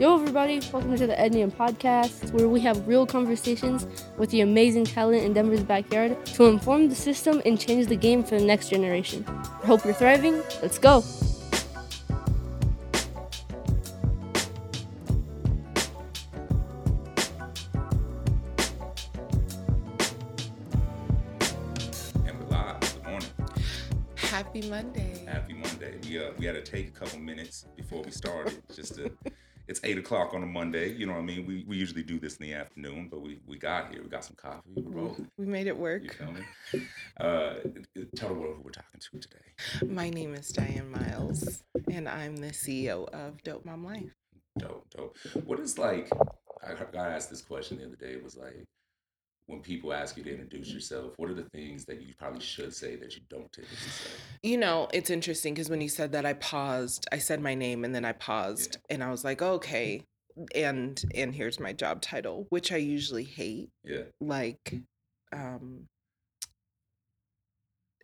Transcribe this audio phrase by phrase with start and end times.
[0.00, 3.86] Yo, everybody, welcome to the Ednium Podcast, where we have real conversations
[4.16, 8.24] with the amazing talent in Denver's backyard to inform the system and change the game
[8.24, 9.22] for the next generation.
[9.28, 10.42] I hope you're thriving.
[10.62, 11.04] Let's go.
[22.24, 22.80] And we're.
[22.80, 23.28] Good morning.
[24.16, 25.26] Happy Monday.
[25.26, 25.98] Happy Monday.
[26.08, 29.12] We uh we had to take a couple minutes before we started just to
[29.70, 30.92] it's eight o'clock on a Monday.
[30.92, 31.46] You know what I mean?
[31.46, 34.02] We we usually do this in the afternoon, but we we got here.
[34.02, 34.68] We got some coffee.
[34.74, 35.28] We're rolling.
[35.38, 36.12] We made it You work.
[36.12, 36.86] feel me?
[37.20, 37.54] Uh,
[38.16, 39.86] tell the world who we're talking to today.
[39.94, 44.12] My name is Dianne Myles, and I'm the CEO of Dope Mom Life.
[44.58, 45.16] Dope, dope.
[45.44, 46.10] What is like?
[46.66, 48.10] I got asked this question the other day.
[48.12, 48.66] It was like
[49.50, 52.72] when people ask you to introduce yourself, what are the things that you probably should
[52.72, 54.10] say that you don't typically say?
[54.44, 57.08] You know, it's interesting because when you said that, I paused.
[57.10, 60.04] I said my name and then I paused, and I was like, okay.
[60.54, 63.70] And and here's my job title, which I usually hate.
[63.82, 64.04] Yeah.
[64.20, 64.76] Like,
[65.32, 65.88] um,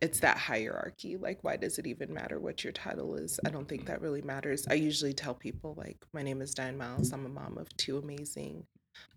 [0.01, 1.15] it's that hierarchy.
[1.15, 3.39] Like, why does it even matter what your title is?
[3.45, 4.67] I don't think that really matters.
[4.69, 7.13] I usually tell people, like, my name is Dianne Myles.
[7.13, 8.65] I'm a mom of two amazing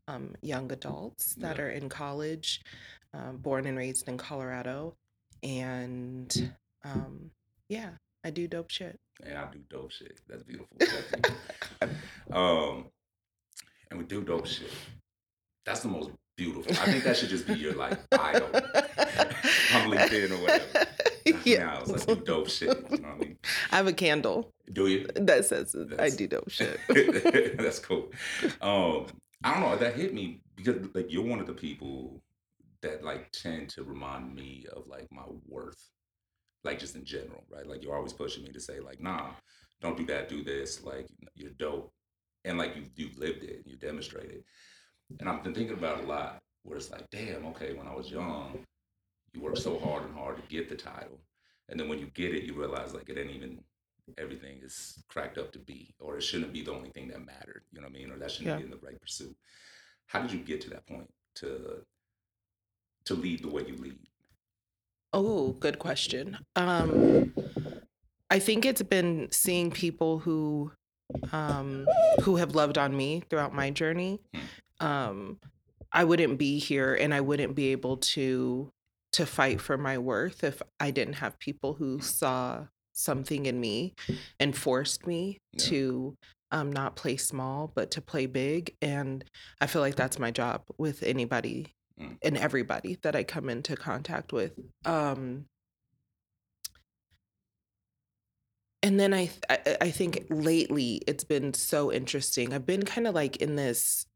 [0.09, 1.63] um, young adults that Yeah.
[1.65, 2.61] are in college,
[3.15, 4.95] um, born and raised in Colorado.
[5.43, 6.53] And
[6.85, 7.31] um,
[7.69, 7.91] yeah,
[8.25, 8.99] I do dope shit.
[9.27, 10.19] Yeah, I do dope shit.
[10.29, 10.77] That's beautiful.
[12.33, 12.87] Um,
[13.91, 14.71] and we do dope shit.
[15.67, 16.71] That's the most beautiful.
[16.73, 18.45] I think that should just be your like bio
[19.75, 20.87] on LinkedIn or whatever.
[21.45, 21.65] yeah.
[21.65, 22.87] Now, let's do dope shit.
[22.91, 23.39] You know I mean?
[23.73, 25.09] I have a candle Do you?
[25.17, 26.79] that says I do dope shit.
[27.59, 28.11] That's cool.
[28.61, 29.07] Um,
[29.43, 29.77] I don't know.
[29.77, 32.23] That hit me because like you're one of the people
[32.83, 35.91] that like tend to remind me of like my worth,
[36.65, 37.67] like just in general, right?
[37.67, 39.31] Like you're always pushing me to say like, nah,
[39.81, 40.85] don't do that, do this.
[40.85, 41.93] Like you're dope,
[42.45, 44.43] and like you you've lived it, you demonstrated.
[45.19, 46.39] And I've been thinking about it a lot.
[46.63, 48.59] Where it's like, damn, okay, when I was young,
[49.33, 51.19] you worked so hard and hard to get the title,
[51.71, 53.61] and then when you get it, you realize like it ain't even
[54.19, 57.63] everything is cracked up to be, or it shouldn't be the only thing that mattered.
[57.73, 58.11] You know what I mean?
[58.11, 58.57] Or that shouldn't Yeah.
[58.59, 59.37] be in the right pursuit.
[60.07, 61.85] How did you get to that point to
[63.07, 63.99] to lead the way you lead?
[65.13, 66.39] Oh, good question.
[66.55, 67.33] Um,
[68.31, 70.73] I think it's been seeing people who
[71.33, 71.87] um,
[72.23, 74.21] who have loved on me throughout my journey.
[74.79, 75.41] Um,
[75.93, 78.71] I wouldn't be here, and I wouldn't be able to
[79.13, 82.67] to fight for my worth if I didn't have people who saw
[83.01, 83.95] something in me
[84.39, 85.65] and forced me Yeah.
[85.67, 86.15] to
[86.53, 88.75] um, not play small, but to play big.
[88.83, 89.25] And
[89.61, 92.17] I feel like that's my job with anybody Mm.
[92.23, 94.53] and everybody that I come into contact with.
[94.87, 95.45] Um,
[98.83, 102.55] and then I, th- I I think lately it's been so interesting.
[102.55, 104.07] I've been kind of like in this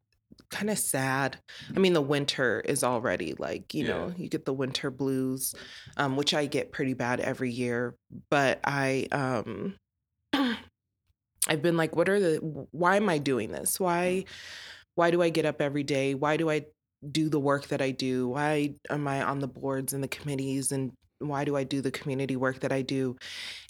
[0.54, 1.38] kind of sad.
[1.74, 3.90] I mean, the winter is already like you Yeah.
[3.94, 5.54] know you get the winter blues,
[5.96, 7.94] um, which I get pretty bad every year.
[8.30, 9.76] But I um,
[11.46, 12.36] I've been like, what are the?
[12.70, 13.78] Why am I doing this?
[13.78, 14.24] Why
[14.94, 16.14] why do I get up every day?
[16.14, 16.66] Why do I
[17.10, 18.28] do the work that I do?
[18.28, 21.90] Why am I on the boards and the committees and why do I do the
[21.90, 23.16] community work that I do?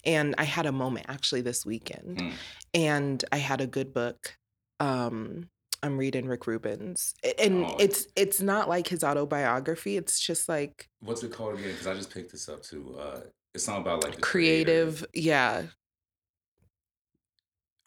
[0.05, 2.33] And I had a moment actually this weekend Mm.
[2.73, 4.37] and I had a good book.
[4.79, 5.49] Um
[5.83, 7.13] I'm reading Rick Rubin's.
[7.39, 7.75] And Oh.
[7.79, 9.97] it's it's not like his autobiography.
[9.97, 11.71] It's just like What's it called again?
[11.71, 12.95] Because I just picked this up too.
[12.99, 13.21] Uh,
[13.53, 15.05] it's not about like creative.
[15.13, 15.63] Yeah.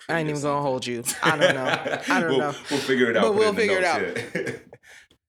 [0.08, 1.02] I ain't even gonna hold you.
[1.22, 1.66] I don't know.
[2.08, 2.54] I don't we'll, know.
[2.70, 3.22] We'll figure it out.
[3.22, 4.52] But we'll figure it notes, yeah.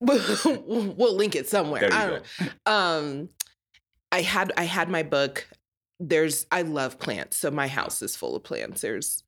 [0.00, 1.88] we'll link it somewhere.
[1.92, 2.44] I don't go.
[2.44, 2.72] know.
[2.72, 3.28] um
[4.12, 5.46] i had i had my book
[6.00, 9.22] there's i love plants so my house is full of plants there's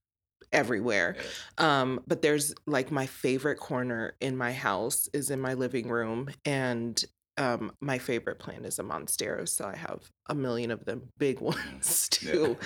[0.52, 1.16] everywhere.
[1.58, 6.28] Um but there's like my favorite corner in my house is in my living room
[6.44, 7.02] and
[7.38, 11.40] um my favorite plant is a monstera so i have a million of them big
[11.40, 12.32] ones Yeah.
[12.32, 12.56] too.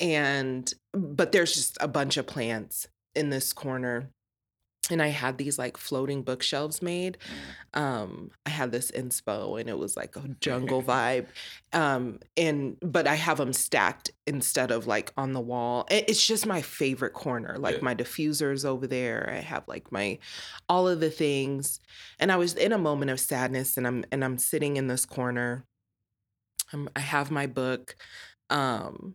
[0.00, 4.10] And but there's just a bunch of plants in this corner
[4.90, 7.18] and i had these like floating bookshelves made
[7.74, 7.80] Mm.
[7.80, 11.26] um i had this inspo and it was like a jungle vibe
[11.72, 16.46] um and but i have them stacked instead of like on the wall it's just
[16.46, 17.84] my favorite corner like Yeah.
[17.84, 20.18] my diffusers over there i have like my
[20.68, 21.80] all of the things
[22.18, 25.04] and i was in a moment of sadness and i'm and i'm sitting in this
[25.04, 25.64] corner
[26.72, 27.96] I'm, i have my book
[28.50, 29.14] um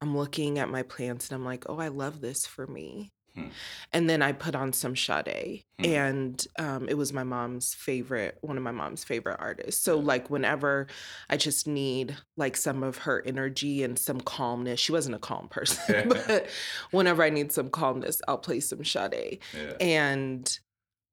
[0.00, 3.48] i'm looking at my plants and i'm like oh i love this for me Hmm.
[3.92, 5.84] and then I put on some Sade, Hmm.
[5.84, 9.82] and um, it was my mom's favorite, one of my mom's favorite artists.
[9.82, 10.86] So like whenever
[11.28, 15.48] I just need like some of her energy and some calmness, she wasn't a calm
[15.48, 16.46] person, but
[16.92, 19.72] whenever I need some calmness, I'll play some Sade, Yeah.
[19.80, 20.58] and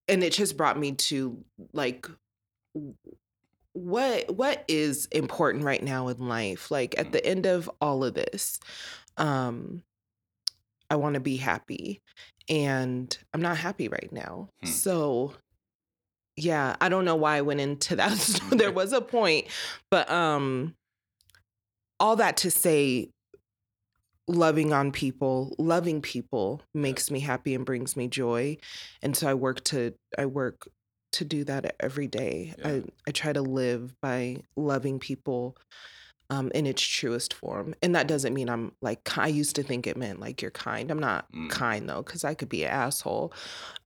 [0.07, 1.43] and it just brought me to
[1.73, 2.07] like
[3.73, 7.11] what what is important right now in life like at Mm.
[7.13, 8.59] the end of all of this
[9.17, 9.83] um
[10.91, 11.99] i want to be happy
[12.49, 14.67] and i'm not happy right now Hmm.
[14.69, 15.33] so
[16.35, 19.47] yeah i don't know why i went into that so there was a point
[19.89, 20.75] but um
[21.99, 23.09] all that to say
[24.27, 28.55] loving on people loving people makes me happy and brings me joy
[29.01, 30.67] and so i work to i work
[31.11, 32.67] to do that every day Yeah.
[32.67, 35.57] i i try to live by loving people
[36.31, 39.85] um, in its truest form and that doesn't mean i'm like i used to think
[39.85, 41.49] it meant like you're kind i'm not Mm.
[41.49, 43.31] kind though because i could be an asshole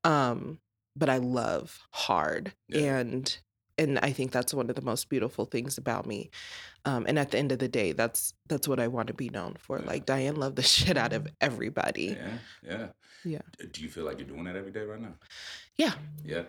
[0.04, 0.60] um
[0.96, 3.00] but i love hard Yeah.
[3.00, 3.38] and
[3.78, 6.30] and i think that's one of the most beautiful things about me
[6.88, 9.30] um, and at the end of the day, that's that's what I want to be
[9.30, 9.80] known for.
[9.80, 9.88] Yeah.
[9.88, 12.16] Like Dianne loved the shit out of everybody.
[12.16, 12.38] Yeah.
[12.64, 12.88] Yeah.
[13.24, 13.42] Yeah.
[13.72, 15.16] Do you feel like you're doing that every day right now?
[15.78, 15.94] Yeah,
[16.24, 16.44] Yeah.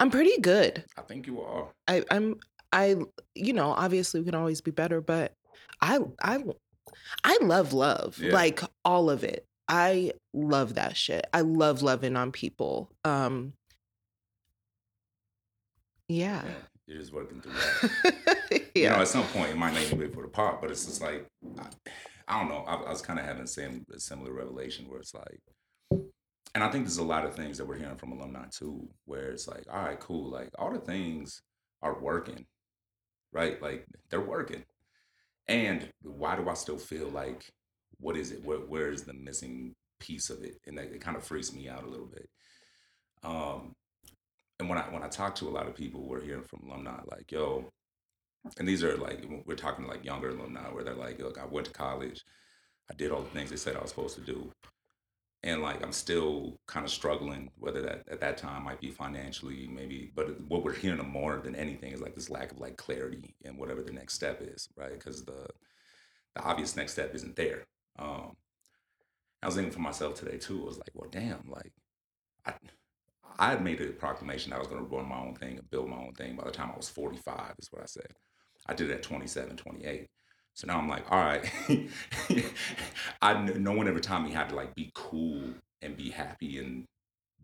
[0.00, 0.82] I'm pretty good.
[0.96, 1.68] I think you are.
[1.86, 2.40] I, I'm
[2.72, 2.96] I
[3.34, 5.32] you know obviously we can always be better, but
[5.80, 6.44] I I
[7.24, 8.32] I love love Yeah.
[8.32, 9.46] like all of it.
[9.68, 11.26] I love that shit.
[11.34, 12.90] I love loving on people.
[13.04, 13.52] Um,
[16.08, 16.42] yeah.
[16.44, 16.54] Yeah.
[16.86, 17.90] You're just working through that.
[18.50, 18.58] yeah.
[18.74, 20.86] You know, at some point, it might not even be for the part, but it's
[20.86, 21.26] just like,
[21.58, 21.66] I,
[22.28, 22.64] I don't know.
[22.66, 25.40] I, I was kind of having the same a similar revelation where it's like,
[25.90, 29.30] and I think there's a lot of things that we're hearing from alumni too, where
[29.32, 30.30] it's like, all right, cool.
[30.30, 31.42] Like all the things
[31.82, 32.46] are working,
[33.32, 33.60] right?
[33.60, 34.64] Like they're working.
[35.48, 37.50] And why do I still feel like,
[38.00, 38.44] what is it?
[38.44, 40.56] Where, where is the missing piece of it?
[40.66, 42.28] And that, it kind of freaks me out a little bit.
[43.24, 43.72] Um,
[44.58, 47.00] and when I when I talk to a lot of people, we're hearing from alumni
[47.10, 47.70] like, yo,
[48.58, 51.46] and these are like we're talking to like younger alumni where they're like, look, I
[51.46, 52.24] went to college,
[52.90, 54.50] I did all the things they said I was supposed to do,
[55.42, 57.50] and like I'm still kind of struggling.
[57.58, 61.54] Whether that at that time might be financially, maybe, but what we're hearing more than
[61.54, 64.92] anything is like this lack of like clarity and whatever the next step is, right?
[64.92, 65.46] Because the
[66.34, 67.64] the obvious next step isn't there.
[67.98, 68.32] Um,
[69.42, 70.62] I was thinking for myself today too.
[70.62, 71.72] I was like, well, damn, like
[72.46, 72.54] I.
[73.38, 75.88] I had made a proclamation I was going to run my own thing and build
[75.88, 78.08] my own thing by the time I was 45, is what I said.
[78.66, 80.08] I did it at 27, 28.
[80.58, 81.44] So now I'm like, all right.
[83.22, 85.40] I no one ever taught me how to like be cool
[85.82, 86.84] and be happy in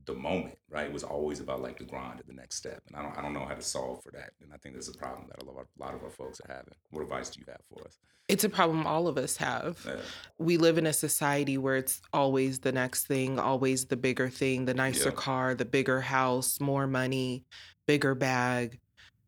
[0.04, 0.86] the moment, right?
[0.86, 3.22] It was always about like the grind of the next step, and I don't I
[3.22, 5.46] don't know how to solve for that, and I think there's a problem that a
[5.46, 6.74] lot, a lot of our folks are having.
[6.90, 7.98] What advice do you have for us?
[8.26, 9.78] It's a problem all of us have.
[9.86, 10.00] Yeah.
[10.38, 14.64] we live in a society where it's always the next thing, always the bigger thing,
[14.64, 15.14] the nicer Yeah.
[15.14, 17.44] car, the bigger house, more money,
[17.86, 18.80] bigger bag.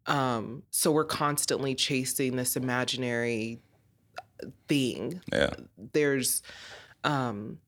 [0.06, 3.60] Um, so we're constantly chasing this imaginary
[4.68, 5.20] thing.
[5.32, 5.50] Yeah.
[5.92, 6.42] There's
[7.04, 7.58] um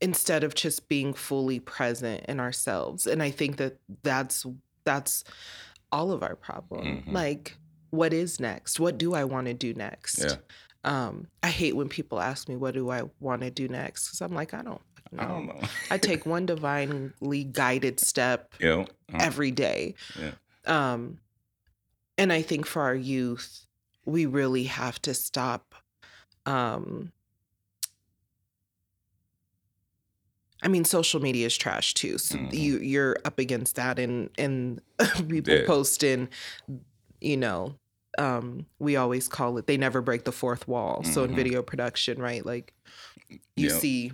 [0.00, 3.06] instead of just being fully present in ourselves.
[3.06, 4.44] And I think that that's
[4.84, 5.24] that's
[5.90, 7.02] all of our problem.
[7.06, 7.12] Mhm.
[7.12, 7.56] Like
[7.90, 8.80] what is next?
[8.80, 10.18] What do I want to do next?
[10.18, 10.36] Yeah.
[10.84, 14.08] Um, I hate when people ask me, what do I want to do next?
[14.08, 14.80] Because I'm like, I don't
[15.12, 15.22] know.
[15.22, 15.60] I don't know.
[15.90, 18.80] I take one divinely guided step you know,
[19.14, 19.94] uh, every day.
[20.20, 20.32] Yeah.
[20.66, 21.18] Um,
[22.18, 23.66] and I think for our youth,
[24.04, 25.74] we really have to stop.
[26.46, 27.12] Um,
[30.62, 32.18] I mean, social media is trash too.
[32.18, 32.50] So Mhm.
[32.50, 34.80] you you're up against that, and and
[35.28, 35.60] people Yeah.
[35.60, 36.28] posting,
[37.20, 37.74] you know,
[38.18, 41.04] um, we always call it they never break the fourth wall.
[41.04, 41.34] So in Mhm.
[41.34, 42.74] video production, right, like
[43.56, 43.70] you Yep.
[43.70, 44.12] see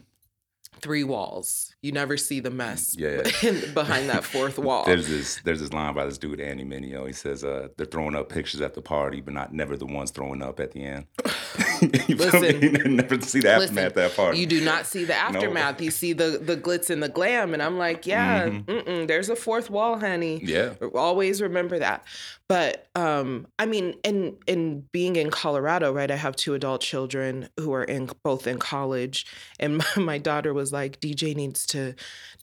[0.83, 3.23] three walls, you never see the mess Yeah.
[3.75, 4.85] behind that fourth wall.
[4.85, 7.07] There's this there's this line by this dude Andy Mineo.
[7.07, 10.11] He says, uh, "They're throwing up pictures at the party, but not never the ones
[10.11, 11.07] throwing up at the end."
[12.09, 12.17] you?
[12.17, 12.97] Listen.
[12.97, 14.39] never see the aftermath of that party.
[14.39, 15.81] You do not see the aftermath.
[15.81, 18.65] You see the the glitz and the glam, and I'm like, yeah, Mhm.
[18.65, 20.41] mm-mm, there's a fourth wall, honey.
[20.45, 22.05] Yeah, Always remember that.
[22.49, 26.11] But um, I mean, in in being in Colorado, right?
[26.11, 29.25] I have two adult children who are in both in college,
[29.61, 31.95] and my, my daughter was like, DJ needs to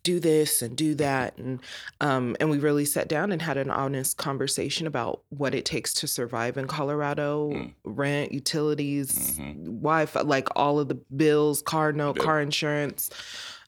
[0.04, 1.60] do this and do that, and
[2.02, 5.94] um, and we really sat down and had an honest conversation about what it takes
[5.96, 7.74] to survive in Colorado, Mm.
[7.84, 9.66] rent, utilities, Mhm.
[9.66, 12.26] Wi-Fi, like all of the bills, car note, Yep.
[12.26, 13.10] car insurance.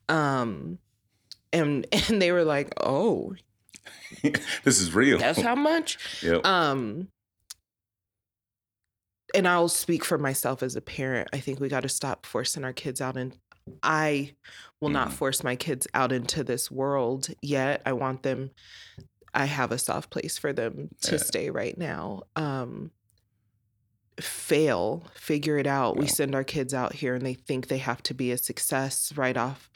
[0.07, 0.79] Um
[1.51, 3.35] and and they were like, "Oh,
[4.63, 5.17] this is real.
[5.17, 6.45] that's how much?" Yep.
[6.45, 7.09] Um
[9.35, 11.29] and I'll speak for myself as a parent.
[11.31, 13.33] I think we got to stop forcing our kids out in
[13.83, 14.35] I
[14.81, 15.13] will not Mhm.
[15.13, 17.81] force my kids out into this world yet.
[17.85, 18.51] I want them
[19.33, 21.17] I have a soft place for them to Yeah.
[21.17, 22.23] stay right now.
[22.35, 22.91] Um
[24.21, 25.97] fail, figure it out.
[25.97, 29.13] We send our kids out here and they think they have to be a success
[29.15, 29.69] right off,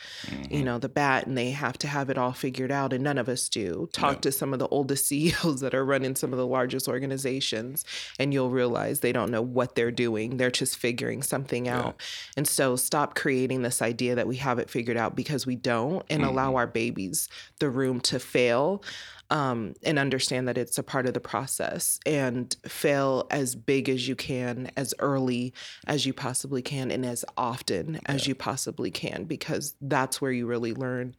[0.50, 0.64] you Mhm.
[0.64, 3.30] know, the bat and they have to have it all figured out and none of
[3.30, 3.90] us do.
[3.94, 4.20] Talk Yeah.
[4.22, 7.86] to some of the oldest CEOs that are running some of the largest organizations
[8.20, 10.38] and you'll realize they don't know what they're doing.
[10.38, 11.80] They're just figuring something Yeah.
[11.80, 12.02] out.
[12.36, 16.06] And so stop creating this idea that we have it figured out because we don't
[16.10, 16.56] and allow Mhm.
[16.58, 18.84] our babies the room to fail
[19.30, 24.08] um, and understand that it's a part of the process and fail as big as
[24.08, 25.54] you can, as early
[25.88, 30.46] as you possibly can, and as often as you possibly can, because that's where you
[30.46, 31.16] really learn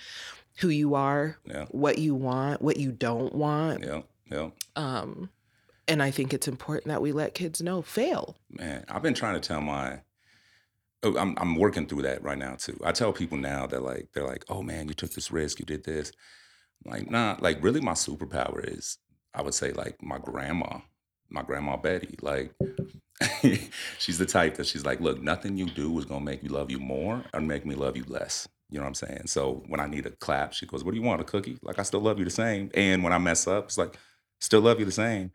[0.59, 1.65] who you are, Yeah.
[1.71, 3.83] what you want, what you don't want.
[3.85, 4.03] Yeah.
[4.31, 4.51] Yeah.
[4.77, 5.31] Um,
[5.89, 8.37] and I think it's important that we let kids know fail.
[8.51, 10.01] Man, I've been trying to tell my.
[11.03, 12.81] Oh, I'm I'm working through that right now too.
[12.83, 15.67] I tell people now that like they're like, "Oh man, you took this risk, you
[15.67, 16.11] did this."
[16.85, 18.99] Like, nah, like really, my superpower is
[19.35, 20.81] I would say like my grandma,
[21.29, 22.17] my grandma Betty.
[22.23, 22.53] Like,
[23.99, 26.71] she's the type that she's like, "Look, nothing you do is gonna make me love
[26.71, 29.27] you more or make me love you less." You know what I'm saying?
[29.27, 31.21] So when I need a clap, she goes, "What do you want?
[31.21, 32.71] A cookie?" Like I still love you the same.
[32.75, 33.97] And when I mess up, it's like,
[34.41, 35.33] still love you the same.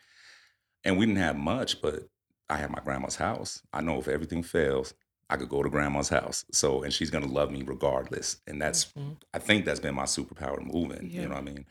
[0.84, 2.08] And we didn't have much, but
[2.50, 3.62] I had my grandma's house.
[3.74, 4.93] I know if everything fails,
[5.30, 6.46] I could go to grandma's house.
[6.52, 8.42] So, and she's gonna love me regardless.
[8.48, 9.18] And that's, Mhm.
[9.34, 11.10] I think that's been my superpower moving.
[11.10, 11.22] Yeah.
[11.22, 11.66] You know what I mean?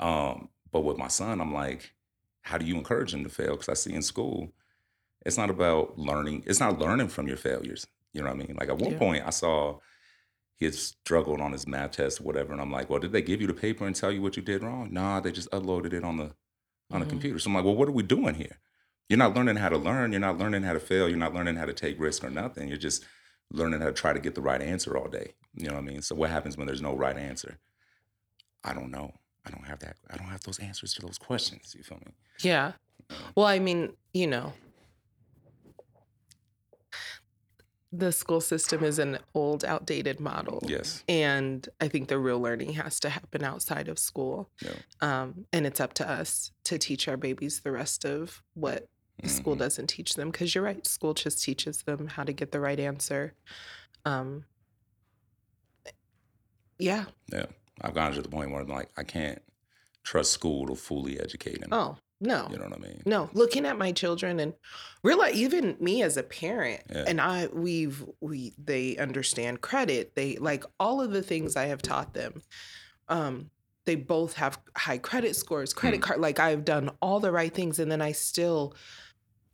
[0.00, 1.92] Um, but with my son, I'm like,
[2.42, 3.52] how do you encourage him to fail?
[3.52, 4.52] Because I see in school,
[5.24, 6.44] it's not about learning.
[6.46, 7.86] It's not learning from your failures.
[8.12, 8.56] You know what I mean?
[8.58, 8.98] Like at one Yeah.
[8.98, 9.80] point, I saw
[10.54, 13.20] he had struggled on his math test or whatever, and I'm like, well, did they
[13.20, 14.88] give you the paper and tell you what you did wrong?
[14.90, 16.34] Nah, they just uploaded it on the
[16.90, 17.10] on the Mhm.
[17.10, 17.38] computer.
[17.40, 18.58] So I'm like, well, what are we doing here?
[19.08, 20.12] You're not learning how to learn.
[20.12, 21.08] You're not learning how to fail.
[21.08, 22.68] You're not learning how to take risk or nothing.
[22.68, 23.04] You're just
[23.52, 25.34] learning how to try to get the right answer all day.
[25.54, 26.02] You know what I mean?
[26.02, 27.58] So what happens when there's no right answer?
[28.64, 29.12] I don't know.
[29.46, 29.96] I don't have that.
[30.10, 31.74] I don't have those answers to those questions.
[31.76, 32.12] You feel me?
[32.40, 32.72] Yeah.
[33.36, 34.52] Well, I mean, you know,
[37.92, 40.60] the school system is an old, outdated model.
[40.66, 41.04] Yes.
[41.08, 44.50] And I think the real learning has to happen outside of school.
[44.60, 44.72] Yeah.
[45.00, 48.88] Um, and it's up to us to teach our babies the rest of what
[49.22, 49.60] the school Mhm.
[49.60, 50.30] doesn't teach them.
[50.30, 53.34] Because you're right, school just teaches them how to get the right answer.
[54.04, 54.44] Um,
[56.78, 57.06] yeah.
[57.32, 57.46] Yeah.
[57.80, 59.40] I've gotten to the point where I'm like, I can't
[60.02, 61.68] trust school to fully educate him.
[61.72, 62.48] Oh, no.
[62.50, 63.02] You know what I mean?
[63.04, 64.54] No, looking at my children and
[65.02, 67.04] realize even me as a parent, Yeah.
[67.06, 70.14] and I we've we they understand credit.
[70.14, 72.42] They like all of the things I have taught them.
[73.08, 73.50] Um,
[73.84, 76.04] they both have high credit scores, credit Mm.
[76.04, 76.20] card.
[76.20, 78.74] Like I've done all the right things, and then I still,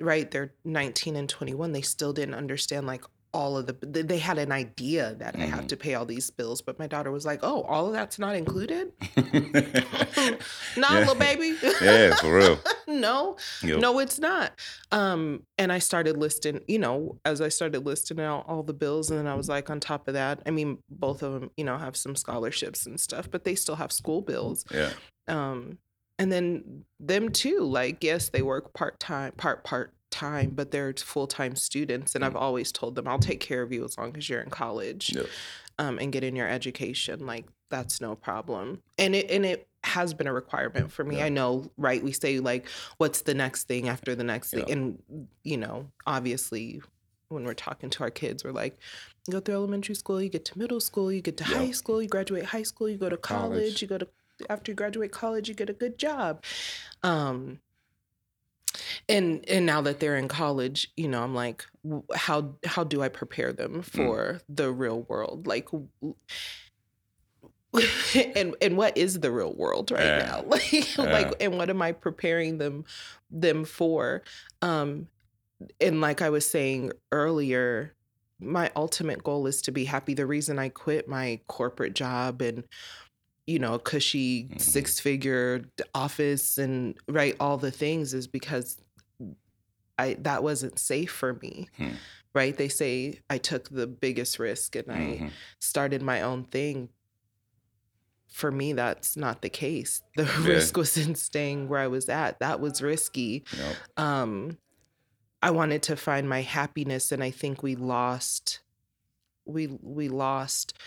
[0.00, 0.30] right?
[0.30, 1.72] They're 19 and 21.
[1.72, 3.72] They still didn't understand like all of the.
[3.86, 6.86] they- They had an idea that I have to pay all these bills, but my
[6.86, 8.92] daughter was like, "Oh, all of that's not included."
[10.76, 10.98] Nah, Yeah.
[11.00, 11.56] little baby.
[11.82, 12.58] yeah, for real.
[12.86, 13.78] no, Yep.
[13.80, 14.52] no, it's not.
[14.90, 19.10] Um, and I started listing, you know, as I started listing out all the bills,
[19.10, 21.64] and then I was like, on top of that, I mean, both of them, you
[21.64, 24.64] know, have some scholarships and stuff, but they still have school bills.
[24.70, 24.90] Yeah.
[25.28, 25.78] Um,
[26.22, 30.92] and then them too, like, yes, they work part time, part part time, but they're
[30.92, 34.16] full time students, and I've always told them, I'll take care of you as long
[34.16, 35.16] as you're in college
[35.80, 37.26] um, and get in your education.
[37.26, 38.82] Like that's no problem.
[38.98, 41.16] And it and it has been a requirement for me.
[41.16, 41.24] Yeah.
[41.24, 42.00] I know, right?
[42.00, 44.68] We say like, what's the next thing after the next thing?
[44.68, 44.74] Yeah.
[44.74, 46.82] And you know, obviously,
[47.30, 48.78] when we're talking to our kids, we're like,
[49.26, 52.00] you go through elementary school, you get to middle school, you get to high school,
[52.00, 53.82] you graduate high school, you go to college, College.
[53.82, 54.06] you go to
[54.48, 56.44] after you graduate college, you get a good job.
[57.02, 57.60] Um,
[59.08, 61.66] and and now that they're in college you know i'm like
[62.14, 65.68] how how do i prepare them for the real world like
[68.36, 70.18] and and what is the real world right Yeah.
[70.18, 71.04] now like Yeah.
[71.04, 72.84] like and what am i preparing them
[73.30, 74.22] them for
[74.60, 75.08] um
[75.80, 77.94] and like i was saying earlier
[78.40, 82.64] my ultimate goal is to be happy the reason i quit my corporate job and
[83.46, 84.60] you know cushy Mhm.
[84.60, 88.78] six figure office and right all the things is because
[89.98, 91.94] i that wasn't safe for me Hmm.
[92.34, 95.30] right they say i took the biggest risk and i Mhm.
[95.60, 96.88] started my own thing
[98.30, 100.46] for me that's not the case the Yeah.
[100.46, 103.76] risk was in staying where i was at that was risky Yep.
[103.98, 104.58] um
[105.42, 108.60] i wanted to find my happiness and i think we lost
[109.44, 110.78] we we lost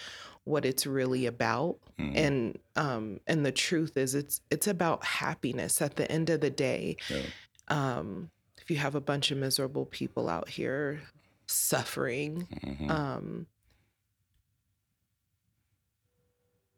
[0.46, 2.16] what it's really about Mhm.
[2.16, 6.50] and um and the truth is it's it's about happiness at the end of the
[6.50, 7.24] day Yeah.
[7.68, 11.02] um if you have a bunch of miserable people out here
[11.48, 12.90] suffering Mhm.
[12.90, 13.48] um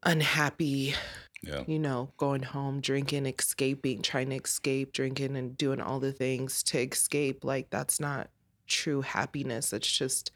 [0.04, 0.94] unhappy,
[1.42, 1.64] Yeah.
[1.68, 6.64] you know, going home, drinking, escaping, trying to escape, drinking and doing all the things
[6.64, 7.44] to escape.
[7.44, 8.30] Like that's not
[8.68, 9.74] true happiness.
[9.74, 10.32] It's just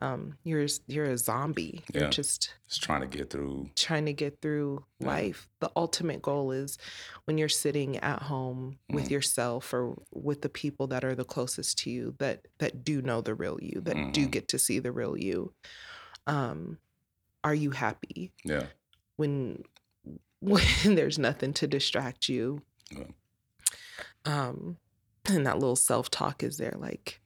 [0.00, 1.82] um you're you're a zombie.
[1.92, 2.02] Yeah.
[2.02, 3.70] You're just Just trying to get through.
[3.76, 5.06] trying to get through Yeah.
[5.06, 5.48] life.
[5.60, 6.78] The ultimate goal is
[7.26, 9.10] when you're sitting at home with Mhm.
[9.10, 13.20] yourself or with the people that are the closest to you that that do know
[13.20, 14.30] the real you, that do Mhm.
[14.32, 15.52] get to see the real you.
[16.26, 16.78] Um
[17.44, 18.66] are you happy Yeah.
[19.16, 19.62] when
[20.40, 22.62] when there's nothing to distract you?
[22.90, 23.06] Yeah.
[24.24, 24.78] Um
[25.26, 27.20] and that little self-talk is there like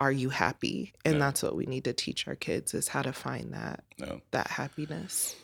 [0.00, 0.92] are you happy?
[1.04, 1.18] And Yeah.
[1.20, 4.16] that's what we need to teach our kids is how to find that Yeah.
[4.32, 5.36] that happiness.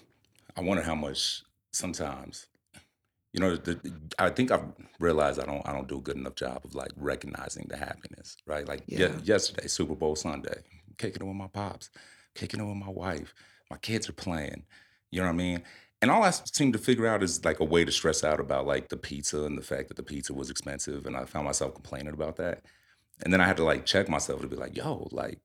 [0.56, 1.42] I wonder how much
[1.72, 2.46] sometimes,
[3.32, 3.80] you know, the,
[4.18, 4.64] I think I've
[4.98, 8.36] realized I don't I don't do a good enough job of like recognizing the happiness,
[8.46, 8.66] right?
[8.66, 9.18] Like ye- Yeah.
[9.22, 10.62] yesterday, Super Bowl Sunday,
[10.98, 11.90] kicking it with my pops,
[12.34, 13.34] kicking it with my wife,
[13.70, 14.66] my kids are playing.
[15.10, 15.62] You know what I mean?
[16.02, 18.66] And all I seem to figure out is like a way to stress out about
[18.66, 21.74] like the pizza and the fact that the pizza was expensive, and I found myself
[21.74, 22.64] complaining about that.
[23.22, 25.38] And then I had to like check myself to be like, yo, like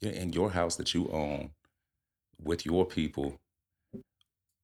[0.00, 1.50] you're in your house that you own
[2.42, 3.38] with your people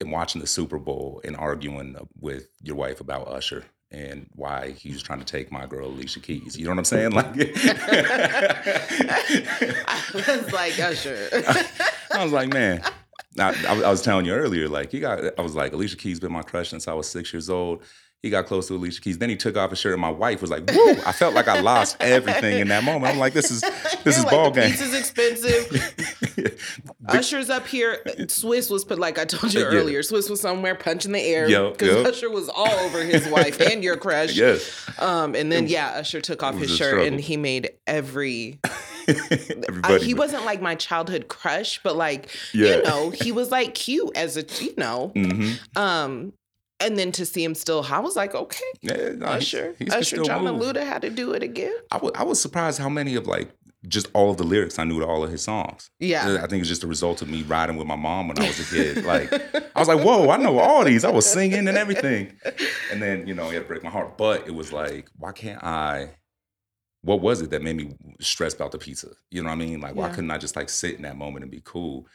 [0.00, 4.90] and watching the Super Bowl and arguing with your wife about Usher and why he
[4.90, 6.56] was trying to take my girl Alicia Keys.
[6.58, 7.12] You know what I'm saying?
[7.12, 7.26] Like,
[9.86, 11.28] I was like, Usher.
[12.12, 12.82] I was like, man.
[13.38, 15.38] I, I, was- I was telling you earlier, like he got.
[15.38, 17.82] I was like, Alicia Keys been my crush since I was six years old.
[18.24, 19.18] He got close to Alicia Keys.
[19.18, 21.46] Then he took off his shirt, and my wife was like, "Woo!" I felt like
[21.46, 23.12] I lost everything in that moment.
[23.12, 23.60] I'm like, "This is
[24.04, 26.58] this is like, ball game." is expensive.
[27.08, 27.98] Usher's up here.
[28.06, 29.66] Swizz was put like I told you Yeah.
[29.66, 30.00] earlier.
[30.00, 32.02] Swizz was somewhere punching the air because yo.
[32.04, 34.34] Usher was all over his wife and your crush.
[34.34, 37.06] yes, Um, and then yeah, Usher took off his shirt struggle.
[37.06, 38.58] and he made every.
[39.06, 39.82] everybody.
[39.84, 42.76] I, he wasn't like my childhood crush, but like Yeah.
[42.76, 45.08] you know, he was like cute as a you know.
[45.14, 46.32] hmm Um,
[46.80, 49.88] and then to see him still, I was like, okay, Yeah, no, he's- Usher, he's
[49.90, 50.62] can Usher, John move.
[50.62, 51.74] Luda had to do it again.
[51.90, 53.50] I wa- I was surprised how many of like
[53.86, 55.90] just all of the lyrics I knew to all of his songs.
[56.00, 56.26] Yeah.
[56.26, 58.46] Uh, I think it's just a result of me riding with my mom when I
[58.46, 59.04] was a kid.
[59.04, 59.30] Like
[59.76, 61.04] I was like, whoa, I know all these.
[61.04, 62.32] I was singing and everything.
[62.90, 64.16] And then, you know, it had to break my heart.
[64.16, 66.10] But it was like, why can't I?
[67.02, 69.08] What was it that made me stress about the pizza?
[69.30, 69.80] You know what I mean?
[69.82, 72.06] Like, why couldn't I just like sit in that moment and be cool?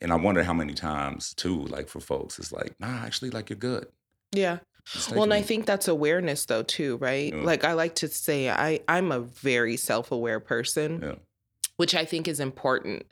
[0.00, 3.48] And I wonder how many times too, like for folks, it's like, nah, actually, like
[3.50, 3.86] you're good.
[4.32, 4.58] yeah.
[5.10, 7.34] Well, and I think that's awareness though too, right?
[7.34, 7.42] Yeah.
[7.42, 11.14] Like I like to say I I'm a very self-aware person, Yeah.
[11.76, 13.04] which I think is important.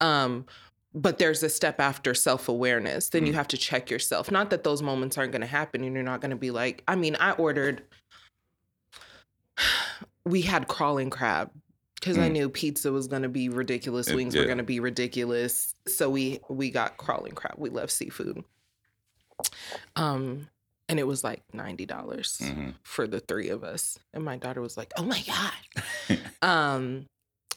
[0.00, 0.46] Um
[0.94, 3.08] but there's a step after self-awareness.
[3.08, 3.36] Then you Mm.
[3.36, 4.30] have to check yourself.
[4.30, 6.84] Not that those moments aren't going to happen and you're not going to be like,
[6.88, 7.82] I mean, I ordered
[10.24, 11.50] we had crawling crab
[12.06, 12.32] because I Mm.
[12.32, 15.74] knew pizza was going to be ridiculous, wings were going to be ridiculous.
[15.88, 17.54] So we we got crawling crab.
[17.58, 18.44] We love seafood.
[19.96, 20.48] Um
[20.88, 22.74] and it was like $90 Mhm.
[22.84, 23.98] for the three of us.
[24.14, 27.06] And my daughter was like, "Oh my god." um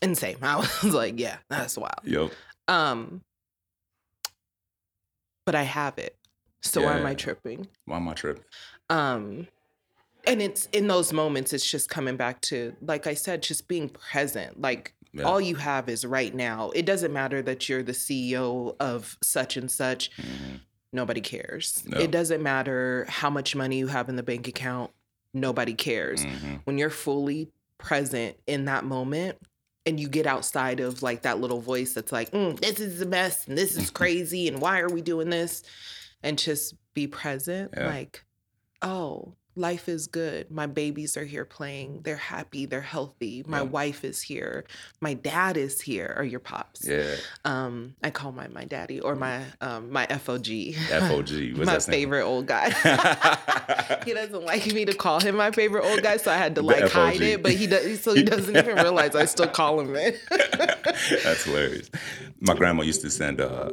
[0.01, 0.37] insane.
[0.41, 2.31] I was like, "Yeah, that's wild." Yep.
[2.67, 3.21] Um
[5.45, 6.15] but I have it.
[6.63, 7.67] So why am I tripping?
[7.85, 8.43] Why am I tripping?
[8.89, 9.47] um
[10.29, 13.89] and it's in those moments it's just coming back to like i said just being
[13.89, 15.23] present like Yeah.
[15.23, 19.57] all you have is right now it doesn't matter that you're the ceo of such
[19.57, 20.59] and such Mhm.
[20.93, 21.97] nobody cares No.
[21.99, 24.91] it doesn't matter how much money you have in the bank account
[25.33, 26.61] nobody cares Mhm.
[26.65, 29.37] when you're fully present in that moment
[29.85, 33.05] and you get outside of like that little voice that's like mm, this is a
[33.05, 35.63] mess and this is crazy and why are we doing this
[36.21, 37.87] and just be present Yeah.
[37.87, 38.23] like
[38.81, 43.63] oh life is good my babies are here playing they're happy they're healthy my Yeah.
[43.63, 44.65] wife is here
[45.01, 47.15] my dad is here or your pops Yeah.
[47.45, 50.47] um i call my my daddy or my um my fog FOG.
[51.57, 52.69] What's my favorite old guy
[54.05, 56.61] he doesn't like me to call him my favorite old guy, so I had to
[56.73, 57.43] like hide it.
[57.43, 60.19] But he does, so he doesn't even realize I still call him it.
[60.29, 61.89] That's hilarious.
[62.39, 63.69] My grandma used to send uh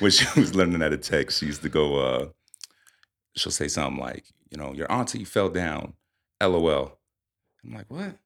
[0.00, 2.26] when she was learning how to text, she used to go uh
[3.36, 5.94] she'll say something like, you know, your auntie fell down,
[6.42, 6.98] LOL.
[7.64, 8.16] I'm like, what?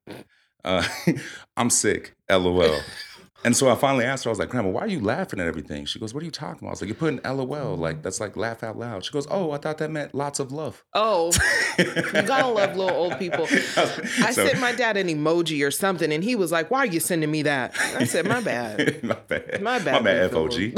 [0.64, 0.86] Uh
[1.56, 2.80] I'm sick, LOL.
[3.44, 5.46] And so I finally asked her, I was like, Grandma, why are you laughing at
[5.46, 5.84] everything?
[5.84, 6.66] She goes, What are you talking about?
[6.66, 9.04] I was like, You're putting LOL, like that's like laugh out loud.
[9.04, 10.84] She goes, Oh, I thought that meant lots of love.
[10.92, 11.30] Oh,
[11.78, 11.84] you
[12.22, 13.44] gotta love little old people.
[13.50, 16.86] I So- sent my dad an emoji or something, and he was like, "Why are
[16.86, 19.62] you sending me that?" I said, "My bad, my bad.
[19.62, 20.74] my bad, My bad, FOG.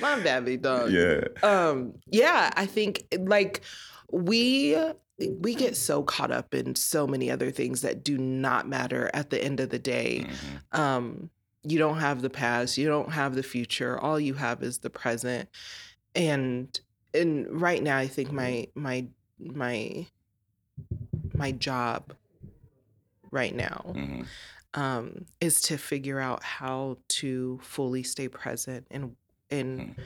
[0.00, 1.20] my bad, big dog." yeah.
[1.42, 3.62] um yeah i think like
[4.12, 4.76] we
[5.18, 9.30] we get so caught up in so many other things that do not matter at
[9.30, 10.78] the end of the day Mhm.
[10.78, 11.30] um
[11.64, 13.98] you don't have the past, you don't have the future.
[13.98, 15.48] All you have is the present.
[16.14, 16.78] And
[17.12, 19.06] and right now I think my my
[19.38, 20.06] my
[21.34, 22.14] my job
[23.30, 24.22] right now hmm
[24.74, 29.16] um, is to figure out how to fully stay present in
[29.50, 29.96] in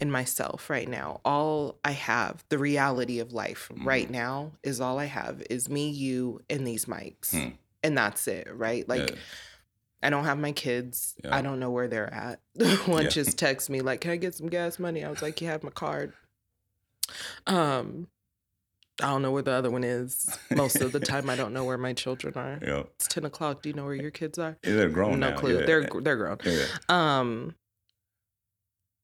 [0.00, 1.20] in myself right now.
[1.24, 4.12] All I have, the reality of life right Mhm.
[4.12, 7.50] now, is all I have is me, you, and these mics, Hmm.
[7.82, 8.48] and that's it.
[8.54, 8.88] Right?
[8.88, 9.16] Like yeah.
[10.02, 11.14] I don't have my kids.
[11.22, 11.34] Yeah.
[11.36, 12.40] I don't know where they're at.
[12.86, 13.08] One Yeah.
[13.10, 15.62] just texted me like, "Can I get some gas money?" I was like, "You have
[15.62, 16.14] my card."
[17.46, 18.06] Um,
[19.02, 20.38] I don't know where the other one is.
[20.50, 22.58] Most of the time, I don't know where my children are.
[22.66, 22.82] Yeah.
[22.96, 23.62] It's ten o'clock.
[23.62, 24.56] Do you know where your kids are?
[24.64, 25.36] Yeah, They're grown no now.
[25.38, 25.60] clue.
[25.60, 25.66] Yeah.
[25.66, 26.38] They're they're grown.
[26.44, 26.66] yeah.
[26.88, 27.54] Um,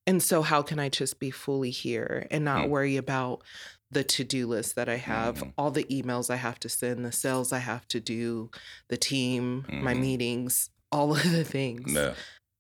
[0.07, 2.69] and so how can I just be fully here and not Mm.
[2.71, 3.43] worry about
[3.91, 5.53] the to-do list that I have, Mhm.
[5.57, 8.51] all the emails I have to send, the sales I have to do,
[8.89, 10.01] the team, my Mhm.
[10.01, 11.93] meetings, all of the things.
[11.93, 12.15] Yeah.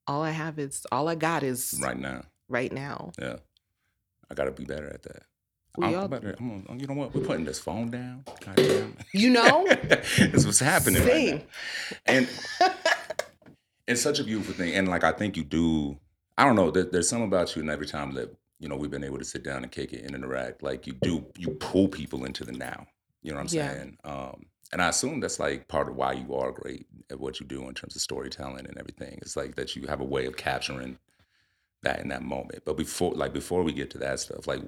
[0.06, 2.24] All I have is all I got is Right now.
[2.48, 3.10] right now.
[3.18, 3.36] Yeah.
[4.30, 5.22] I gotta be better at that.
[5.78, 6.34] I'm, all- better.
[6.38, 7.14] I'm gonna- you know what?
[7.14, 8.24] We're putting this phone down.
[9.12, 9.66] You know?
[10.18, 11.36] this what's happening right Same.
[11.36, 11.96] now.
[12.06, 12.28] And
[13.86, 14.74] it's such a beautiful thing.
[14.74, 15.98] And like I think you do.
[16.38, 16.70] I don't know.
[16.70, 19.24] There, there's something about you, and every time that you know we've been able to
[19.24, 22.52] sit down and kick it and interact, like you do, you pull people into the
[22.52, 22.86] now.
[23.22, 23.72] You know what I'm Yeah.
[23.74, 23.98] saying?
[24.04, 27.46] Um, and I assume that's like part of why you are great at what you
[27.46, 29.18] do in terms of storytelling and everything.
[29.22, 30.98] It's like that you have a way of capturing
[31.82, 32.64] that in that moment.
[32.64, 34.60] But before, like before we get to that stuff, like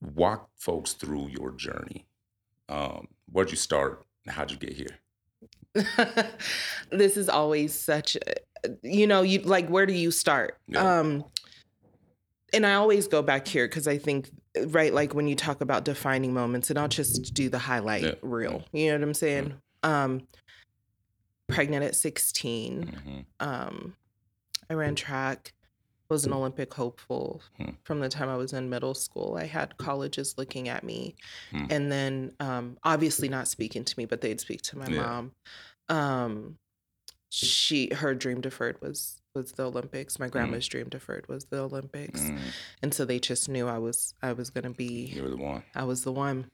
[0.00, 2.06] walk folks through your journey.
[2.68, 4.04] Um, where'd you start?
[4.28, 4.98] How'd you get here?
[6.90, 8.45] this is always such a-
[8.82, 11.00] you know you like where do you start Yeah.
[11.00, 11.24] um
[12.52, 14.30] and i always go back here because i think
[14.68, 18.12] right like when you talk about defining moments and i'll just do the highlight Yeah.
[18.22, 20.26] reel you know what i'm saying um
[21.48, 23.94] pregnant at 16 hmm um
[24.70, 25.52] i ran track
[26.08, 27.70] was an olympic hopeful Hmm.
[27.84, 31.14] from the time i was in middle school i had colleges looking at me
[31.50, 31.66] Hmm.
[31.70, 35.02] and then um obviously not speaking to me but they'd speak to my Yeah.
[35.02, 35.32] mom
[35.88, 36.56] um
[37.28, 40.18] she her dream deferred was was the olympics.
[40.18, 42.20] My grandma's dream deferred was the olympics.
[42.22, 42.38] Mm,
[42.82, 45.62] and so they just knew i was i was gonna be you were the one.
[45.74, 46.50] i was the one.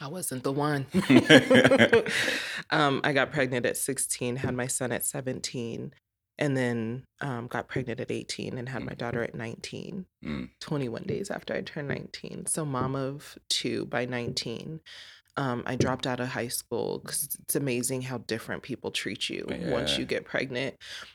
[0.00, 0.86] I wasn't the one.
[2.70, 5.92] Um i got pregnant at 16 had my son at 17
[6.40, 10.50] and then um, got pregnant at 18 and had my daughter at 19 Mm.
[10.60, 14.80] 21 days after i turned 19 so mom of two by 19
[15.38, 19.46] um, i dropped out of high school because it's amazing how different people treat you
[19.70, 20.74] once you get pregnant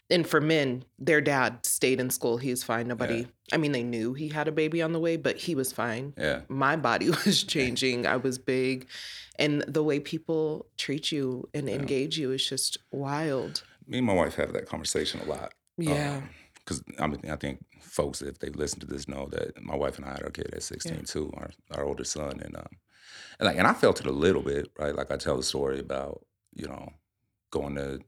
[0.10, 3.84] and for men their dad stayed in school he was fine nobody i mean they
[3.84, 6.42] knew he had a baby on the way but he was fine Yeah.
[6.50, 8.08] my body was changing.
[8.08, 8.88] I was big.
[9.40, 11.76] And the way people treat you and Yeah.
[11.76, 13.64] engage you is just wild.
[13.88, 15.54] Me and my wife have that conversation a lot.
[15.78, 16.22] Yeah.
[16.60, 19.98] Because I mean, I think folks, if they listen to this, know that my wife
[19.98, 22.68] and I had our kid at 16 too, our, our older son, and um,
[23.40, 24.96] and like, and I felt it a little bit, right?
[24.96, 26.94] Like I tell the story about you know
[27.52, 28.00] going to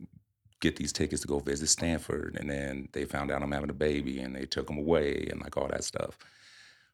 [0.61, 3.73] get these tickets to go visit Stanford, and then they found out I'm having a
[3.73, 6.17] baby, and they took them away, and like all that stuff.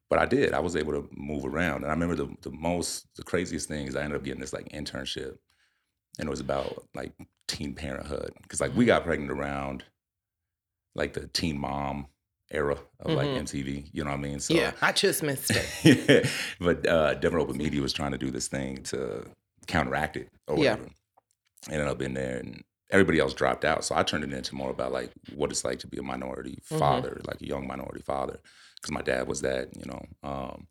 [0.10, 0.54] But I did.
[0.54, 3.88] I was able to move around, and I remember the the most, the craziest thing
[3.88, 5.38] is I ended up getting this like internship,
[6.20, 7.14] and it was about like
[7.48, 8.88] teen parenthood because like we mm.
[8.88, 9.84] got pregnant around
[10.96, 12.08] like the teen mom
[12.52, 13.42] era of like Mhm.
[13.42, 13.90] MTV.
[13.94, 14.40] You know what I mean?
[14.40, 14.72] So yeah.
[14.82, 15.66] I just missed it.
[16.10, 16.30] yeah.
[16.60, 19.26] But uh, Denver Open Media was trying to do this thing to
[19.68, 20.72] counteract it or Yeah.
[20.72, 20.90] whatever.
[21.70, 23.86] Ended up in there and everybody else dropped out.
[23.86, 26.60] So I turned it into more about like what it's like to be a minority
[26.70, 26.80] Mhm.
[26.80, 28.40] father, like a young minority father.
[28.76, 30.06] Because my dad was that, you know.
[30.24, 30.68] Um,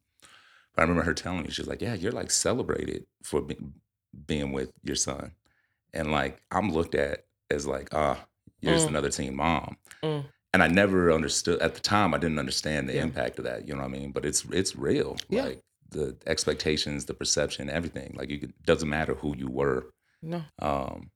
[0.75, 3.57] but I remember her telling me, she was like, Yeah, you're like celebrated for be-
[4.27, 5.33] being with your son.
[5.95, 8.25] And like I'm looked at as like, ah,
[8.61, 8.91] you're just Mm.
[8.91, 9.77] another teen mom.
[10.03, 10.25] Mm.
[10.53, 12.13] And I never understood at the time.
[12.13, 13.03] I didn't understand the Yeah.
[13.03, 13.69] impact of that.
[13.69, 14.11] You know what I mean?
[14.13, 15.17] But it's it's real.
[15.29, 15.45] Yeah.
[15.45, 15.61] Like
[15.91, 18.15] the expectations, the perception, everything.
[18.19, 19.91] Like you could, doesn't matter who you were.
[20.23, 20.43] No.
[20.61, 21.11] Um,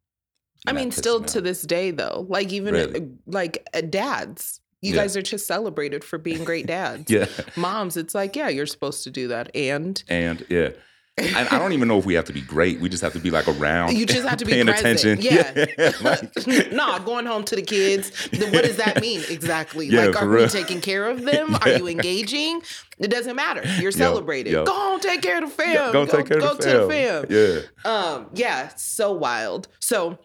[0.67, 3.01] I mean, still me to this day, though, like even Really?
[3.01, 5.03] uh, like uh, dads, you Yeah.
[5.03, 7.11] guys are just celebrated for being great dads.
[7.11, 9.55] Yeah, Moms, it's like, yeah, you're supposed to do that.
[9.55, 10.71] And and yeah,
[11.17, 12.81] and I don't even know if we have to be great.
[12.81, 13.97] We just have to be like around.
[13.97, 14.99] You just have to be paying present.
[15.05, 15.19] attention.
[15.23, 15.93] Yeah.
[16.03, 18.29] like- no, going home to the kids.
[18.33, 19.87] Then what does that mean exactly?
[19.87, 21.55] Yeah, like, are we taking care of them?
[21.63, 22.63] Are you engaging?
[22.99, 23.63] It doesn't matter.
[23.81, 24.53] You're celebrated.
[24.53, 24.65] yo.
[24.65, 25.93] Go home, take care of the fam.
[25.93, 27.23] Go, take care go of the to fam.
[27.29, 27.65] the fam.
[27.85, 27.91] Yeah.
[27.91, 29.69] Um, yeah, so wild.
[29.81, 30.19] So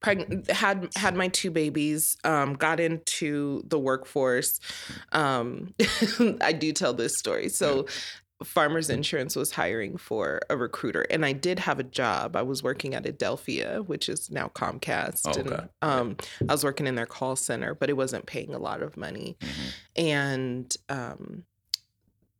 [0.00, 4.60] pregnant had had my two babies um got into the workforce
[5.12, 5.74] um
[6.42, 7.86] i do tell this story so
[8.44, 12.36] Farmers Insurance was hiring for a recruiter, and I did have a job.
[12.36, 15.64] I was working at Adelphia, which is now Comcast, Oh, and okay.
[15.82, 16.16] um,
[16.48, 19.36] I was working in their call center, but it wasn't paying a lot of money.
[19.40, 19.72] Mhm.
[19.96, 21.44] And um,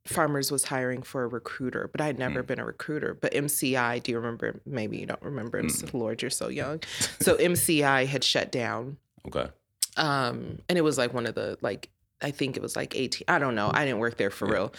[0.05, 2.47] Farmers was hiring for a recruiter, but I'd never Mm.
[2.47, 3.15] been a recruiter.
[3.15, 4.61] But MCI, do you remember?
[4.65, 5.61] Maybe you don't remember.
[5.63, 5.95] Mm.
[5.95, 6.81] Lord, you're so young.
[7.21, 9.49] So MCI had shut down Okay.
[9.97, 11.89] um and it was like one of the like
[12.23, 14.73] i think it was like 18 i don't know i didn't work there for real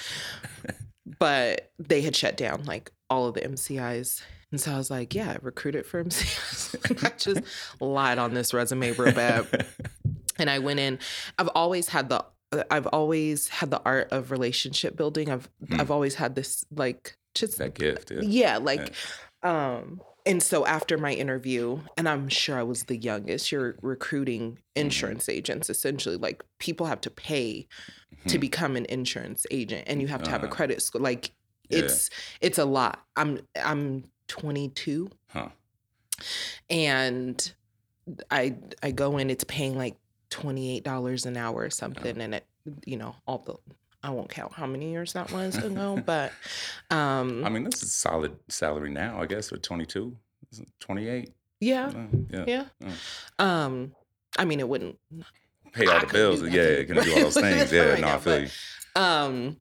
[1.19, 5.15] but they had shut down like all of the mcis and so i was like
[5.15, 7.41] yeah I recruited for mcis i just
[7.79, 9.65] lied on this resume real bad
[10.39, 10.99] and i went in
[11.37, 12.23] i've always had the
[12.71, 15.79] i've always had the art of relationship building i've Hmm.
[15.81, 18.09] i've always had this like just that gift.
[18.11, 18.21] Yeah.
[18.23, 18.93] yeah like
[19.43, 24.43] um and so after my interview and i'm sure i was the youngest you're recruiting
[24.75, 24.85] Mm-hmm.
[24.85, 27.67] insurance agents essentially like people have to pay
[28.27, 28.41] to Mhm.
[28.41, 30.55] become an insurance agent and you have to have a Uh-huh.
[30.55, 31.31] credit score like
[31.69, 31.79] Yeah.
[31.79, 32.09] it's
[32.41, 35.49] it's a lot i'm i'm 22 Huh.
[36.69, 37.53] and
[38.31, 39.95] i i go in it's paying like
[40.29, 42.45] $28 an hour or something and it
[42.85, 43.55] you know all the
[44.03, 46.31] i won't count how many years that was ago but
[46.91, 50.15] um I mean, that's a solid salary now, I guess, for 22,
[50.79, 51.31] 28.
[51.60, 51.91] yeah
[52.29, 52.45] yeah.
[52.47, 52.91] yeah
[53.39, 53.93] um
[54.38, 54.97] i mean it wouldn't
[55.73, 56.41] Pay all I the bills.
[56.41, 57.71] Yeah, it can do all those things.
[57.71, 58.41] Yeah, Right no, I feel but-
[58.95, 59.01] you.
[59.01, 59.57] um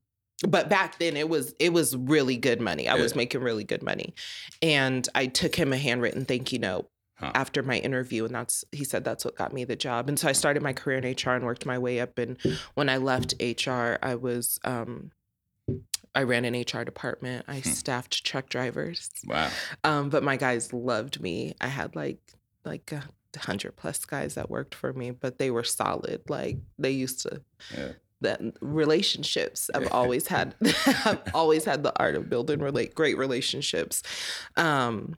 [0.47, 3.81] but back then it was it was really good money i was making really good
[3.81, 4.13] money
[4.61, 6.87] and i took him a handwritten thank you note
[7.19, 7.31] Huh.
[7.33, 10.27] after my interview and that's he said that's what got me the job and so
[10.27, 12.37] i started my career in hr and worked my way up and
[12.75, 15.09] when i left hr i was um
[16.13, 17.69] i ran an hr department i Hmm.
[17.69, 19.49] staffed truck drivers Wow.
[19.83, 22.19] um but my guys loved me i had like
[22.65, 23.03] like a
[23.39, 27.41] hundred plus guys that worked for me but they were solid like they used to
[27.75, 27.91] Yeah.
[28.21, 30.53] that relationships i've always had
[31.05, 34.03] i've always had the art of building relate great relationships
[34.55, 35.15] um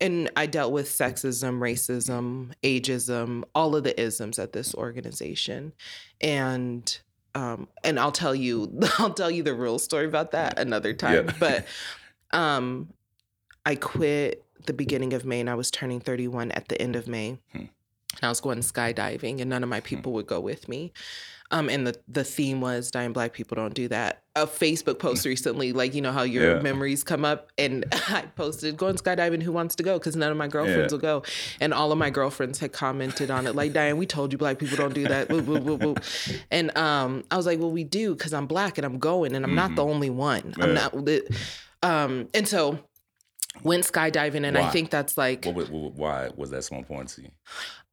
[0.00, 5.72] and i dealt with sexism racism ageism all of the isms at this organization.
[6.20, 6.98] And
[7.34, 11.26] um and i'll tell you i'll tell you the real story about that another time.
[11.26, 11.32] Yeah.
[11.40, 11.66] but
[12.32, 12.92] um
[13.64, 17.06] i quit the beginning of may and i was turning 31 at the end of
[17.06, 17.38] may.
[17.52, 17.58] Hmm.
[17.58, 20.92] and i was going skydiving and none of my people would go with me
[21.50, 24.22] um, and the the theme was dying black people don't do that.
[24.34, 26.62] A Facebook post recently, like you know how your Yeah.
[26.62, 29.42] memories come up, and I posted going skydiving.
[29.42, 29.98] Who wants to go?
[29.98, 30.96] Because none of my girlfriends Yeah.
[30.96, 31.22] will go,
[31.60, 34.58] and all of my girlfriends had commented on it, like Dianne, we told you black
[34.58, 35.28] people don't do that.
[35.30, 35.94] Woo, woo, woo, woo.
[36.50, 39.44] And um, I was like, well, we do because I'm black and I'm going, and
[39.44, 40.54] I'm not the only one.
[40.60, 40.92] I'm not.
[41.04, 41.26] the-
[41.82, 42.78] Um, and so
[43.62, 47.10] went skydiving, and I think that's like What, what, what, why was that so important
[47.10, 47.28] to you?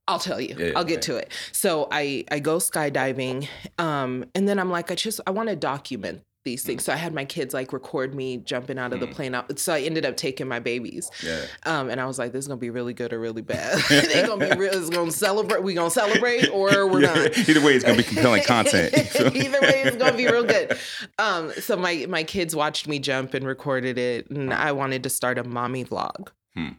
[0.08, 0.56] I'll tell you.
[0.58, 1.13] Yeah, I'll get yeah.
[1.13, 1.32] to it.
[1.52, 5.56] So I I go skydiving, um, and then I'm like, I just I want to
[5.56, 6.84] document these things.
[6.84, 9.13] So I had my kids like record me jumping out of the Mm.
[9.13, 9.34] plane.
[9.34, 9.58] Out.
[9.60, 11.39] So I ended up taking my babies, Yeah.
[11.66, 13.78] um, and I was like, this is gonna be really good or really bad.
[13.89, 14.74] they gonna be real.
[14.74, 15.63] It's gonna celebrate.
[15.63, 17.13] We gonna celebrate or we're Yeah.
[17.13, 17.38] not.
[17.48, 18.94] Either way, it's gonna be compelling content.
[19.16, 20.78] Either way, it's gonna be real good.
[21.18, 25.10] Um, so my my kids watched me jump and recorded it, and I wanted to
[25.10, 26.28] start a mommy vlog.
[26.56, 26.72] Hmm.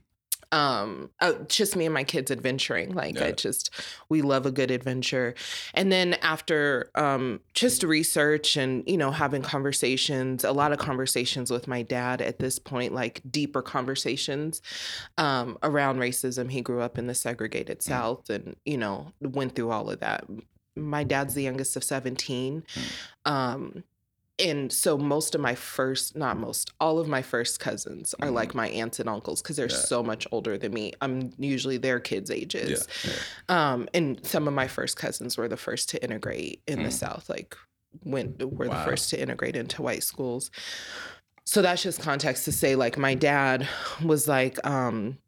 [0.55, 2.95] Um, uh, just me and my kids adventuring.
[2.95, 3.71] Like I just
[4.09, 5.35] we love a good adventure.
[5.75, 11.51] And then after um just research and you know having conversations, a lot of conversations
[11.51, 14.63] with my dad at this point, like deeper conversations
[15.19, 16.51] um around racism.
[16.51, 20.25] He grew up in the segregated South, and you know went through all of that
[20.77, 22.65] my dad's the youngest of 17
[23.27, 23.85] um
[24.39, 28.35] and so most of my first not most all of my first cousins are Mhm.
[28.35, 29.77] like my aunts and uncles because they're Yeah.
[29.77, 33.13] so much older than me i'm usually their kids ages yeah.
[33.73, 36.93] um and some of my first cousins were the first to integrate in the Mm.
[36.93, 37.57] south like
[38.05, 38.79] went were Wow.
[38.85, 40.51] the first to integrate into white schools
[41.45, 43.69] so that's just context to say like my dad
[44.05, 45.19] was like um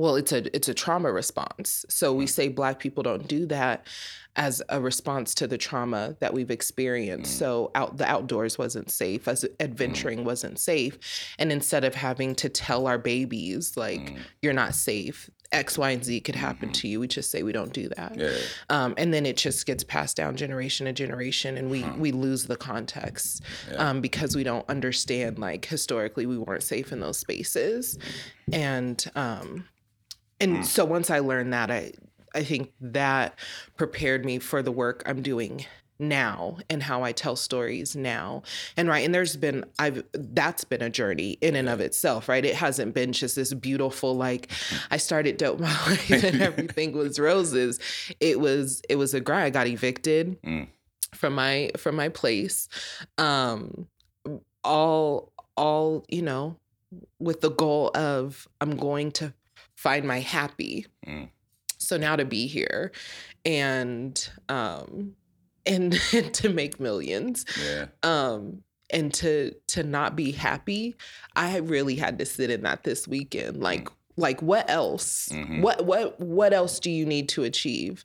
[0.00, 2.28] well it's a it's a trauma response so we Mm.
[2.36, 3.86] say black people don't do that
[4.36, 7.38] as a response to the trauma that we've experienced Mm.
[7.42, 10.94] so out the outdoors wasn't safe as adventuring wasn't safe
[11.38, 14.18] and instead of having to tell our babies like Mm.
[14.42, 16.74] you're not safe x y and z could happen Mhm.
[16.80, 18.30] to you we just say we don't do that Yeah.
[18.76, 21.94] um, and then it just gets passed down generation to generation and we Huh.
[21.98, 23.88] we lose the context Yeah.
[23.90, 27.98] um, because we don't understand like historically we weren't safe in those spaces
[28.52, 29.64] and um
[30.40, 30.64] and Mm.
[30.64, 31.92] so once i learned that i
[32.34, 33.38] i think that
[33.76, 35.64] prepared me for the work i'm doing
[35.98, 38.42] now and how i tell stories now
[38.76, 42.46] and right and there's been i've that's been a journey in and of itself right
[42.46, 44.50] it hasn't been just this beautiful like
[44.90, 47.78] i started dope my life and everything was roses
[48.18, 50.68] it was it was a grind i got evicted Mm.
[51.14, 52.66] from my from my place
[53.18, 53.86] um
[54.64, 56.56] all all you know
[57.18, 59.34] with the goal of i'm going to
[59.82, 61.28] find my happy Mm.
[61.78, 62.92] so now to be here
[63.46, 65.14] and um
[65.66, 65.92] and
[66.40, 67.86] to make millions Yeah.
[68.02, 70.96] um and to to not be happy
[71.36, 75.62] i really had to sit in that this weekend like like what else Mhm.
[75.62, 78.04] what what what else do you need to achieve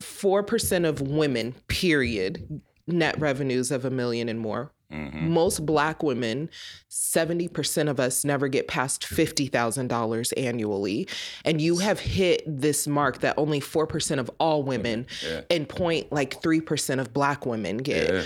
[0.00, 6.50] 4% of women period net revenues of a million and more hmm most black women
[6.90, 11.08] 70% of us never get past $50,000 annually
[11.44, 15.42] and you have hit this mark that only 4% of all women Yeah.
[15.50, 18.22] and point like 3% of black women get Yeah.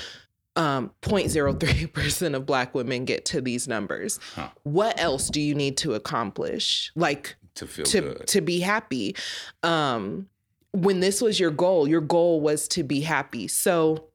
[0.56, 4.48] um 0.03% of black women get to these numbers Huh.
[4.64, 8.26] what else do you need to accomplish like To feel to good.
[8.26, 9.14] to be happy
[9.62, 10.28] um
[10.72, 14.08] when this was your goal your goal was to be happy so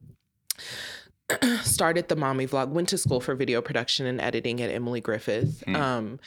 [1.64, 5.64] started the mommy vlog went to school for video production and editing at emily griffith
[5.66, 5.76] Hmm.
[5.76, 6.20] um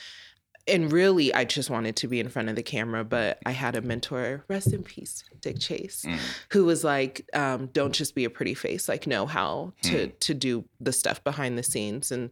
[0.67, 3.77] and really i just wanted to be in front of the camera but i had
[3.77, 6.19] a mentor rest in peace dick chase Mm.
[6.53, 10.11] who was like um, don't just be a pretty face like know how to Hmm.
[10.21, 12.31] to do the stuff behind the scenes and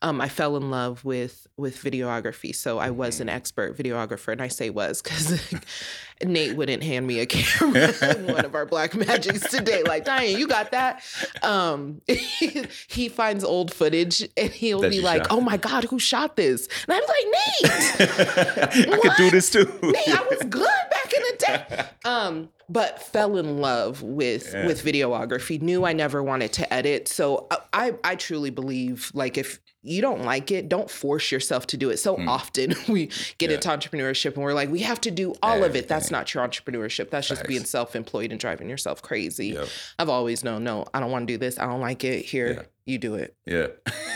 [0.00, 3.34] um, i fell in love with with videography so i was an Hmm.
[3.36, 5.38] expert videographer and i say was because
[6.22, 7.92] nate wouldn't hand me a camera
[8.32, 9.82] one of our Blackmagics today.
[9.82, 11.02] Like diane you got that?
[11.42, 16.36] Um, he, finds old footage and he'll That be like oh my god who shot
[16.36, 16.68] this?
[16.88, 18.88] And i'm like nate!
[18.92, 19.66] I could do this too.
[19.82, 21.03] Nate, I was good back
[21.38, 21.84] day.
[22.04, 24.66] Um, but fell in love with Yeah.
[24.66, 25.60] with videography.
[25.60, 27.08] Knew I never wanted to edit.
[27.08, 31.66] So I, I I truly believe like if you don't like it, don't force yourself
[31.66, 31.98] to do it.
[31.98, 32.26] So Mm.
[32.28, 33.56] often we get Yeah.
[33.56, 35.88] into entrepreneurship and we're like, we have to do all of it.
[35.88, 37.10] That's not your entrepreneurship.
[37.10, 37.48] That's just Facts.
[37.48, 39.48] being self-employed and driving yourself crazy.
[39.48, 39.68] Yep.
[39.98, 41.58] I've always known, no, I don't want to do this.
[41.58, 42.24] I don't like it.
[42.24, 42.66] Here.
[42.86, 43.34] You do it.
[43.46, 43.68] Yeah.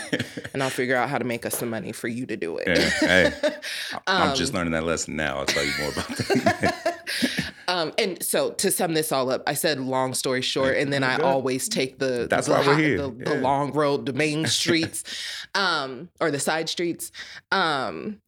[0.53, 2.67] And I'll figure out how to make us some money for you to do it.
[2.67, 3.31] Yeah, hey.
[4.07, 5.37] I'm just Um, learning that lesson now.
[5.37, 7.51] I'll tell you more about that.
[7.67, 11.03] um, and so to sum this all up, I said long story short, and then
[11.03, 12.97] I always take the That's the, why we're here.
[12.97, 15.03] the, the long road, the main streets,
[15.53, 17.11] um, or the side streets.
[17.51, 18.19] Um,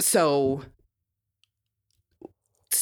[0.00, 0.62] so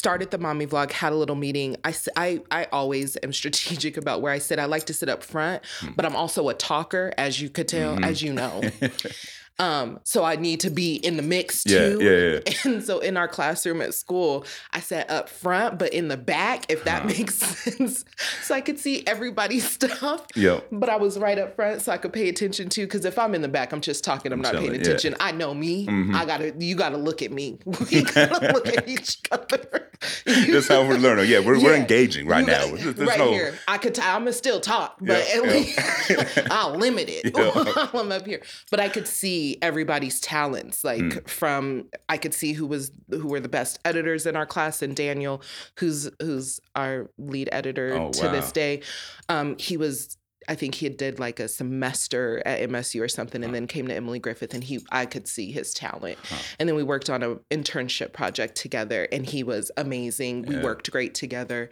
[0.01, 4.19] started the mommy vlog had a little meeting I, I, I always am strategic about
[4.23, 5.91] where i sit i like to sit up front Hmm.
[5.95, 8.05] but i'm also a talker as you could tell Mhm.
[8.09, 8.61] as you know
[9.61, 12.53] um so i need to be in the mix yeah, too yeah, yeah.
[12.65, 14.43] and so in our classroom at school,
[14.73, 17.07] I sat up front, but in the back, if that Huh.
[17.07, 18.03] makes sense.
[18.43, 20.25] So I could see everybody's stuff.
[20.35, 20.67] Yep.
[20.71, 22.81] But I was right up front so I could pay attention to.
[22.85, 24.87] Because if I'm in the back, I'm just talking, I'm, I'm not paying chilling, yeah.
[24.87, 25.15] attention.
[25.19, 25.85] I know me.
[25.87, 26.15] Mhm.
[26.15, 27.59] I gotta you gotta look at me.
[27.91, 29.89] We gotta look at each other.
[30.25, 31.29] That's how we're learning.
[31.29, 32.65] Yeah, we're, we're engaging right now.
[32.65, 33.53] got- There's, there's right no, here.
[33.67, 33.93] I could.
[33.95, 35.51] T- I'm gonna still talk, but Yeah, at yeah.
[35.51, 37.51] least I'll limit it Yeah.
[37.91, 38.41] while I'm up here.
[38.71, 39.07] But I could
[39.53, 40.83] see everybody's talents.
[40.83, 41.27] Like Mm.
[41.29, 44.95] from, I could see who was who were the best editors in our class, and
[44.95, 45.41] Daniel,
[45.79, 48.81] who's who's our lead editor Oh, to this day.
[49.29, 50.17] Um, he was.
[50.49, 53.93] I think he did like a semester at MSU or something, and then came to
[53.93, 56.17] Emily Griffith, and he I could see his talent.
[56.23, 56.35] Huh.
[56.59, 60.41] And then we worked on an internship project together, and he was amazing.
[60.47, 61.69] We worked great together.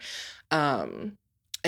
[0.51, 1.17] Um,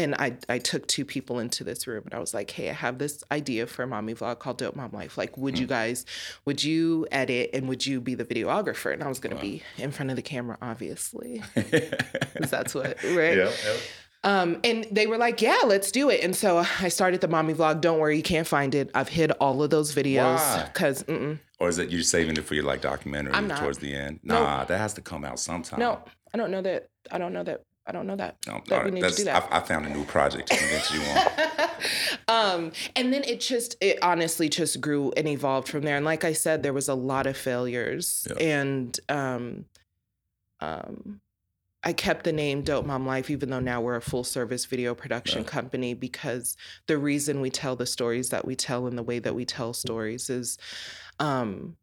[0.03, 2.73] and I, I took two people into this room and I was like, hey, I
[2.73, 5.17] have this idea for a mommy vlog called Dope Mom Life.
[5.17, 6.05] Like, would you guys,
[6.45, 8.93] would you edit and would you be the videographer?
[8.93, 9.41] And I was going to Wow.
[9.41, 13.37] be in front of the camera, obviously, because that's what, right?
[13.37, 13.51] yeah.
[14.23, 16.23] Um, and they were like, yeah, let's do it.
[16.23, 17.81] And so I started the mommy vlog.
[17.81, 18.91] Don't worry, you can't find it.
[18.93, 21.03] I've hid all of those videos because.
[21.59, 24.19] Or is it you're saving it for your like documentary towards the end?
[24.23, 25.79] Nah, that has to come out sometime.
[25.79, 26.89] no, I don't know that.
[27.11, 27.63] I don't know that.
[27.91, 28.37] I don't know that.
[28.47, 29.49] No, that all we right, need to do that.
[29.51, 31.69] I, I found a new project to convince you on.
[32.29, 36.23] um and then it just it honestly just grew and evolved from there and like
[36.23, 38.43] i said there was a lot of failures Yeah.
[38.45, 39.65] and um
[40.61, 41.19] um
[41.83, 44.93] I kept the name Dope Mom Life, even though now we're a full service video
[44.93, 49.17] production company, because the reason we tell the stories that we tell and the way
[49.17, 50.59] that we tell stories is
[51.19, 51.75] um,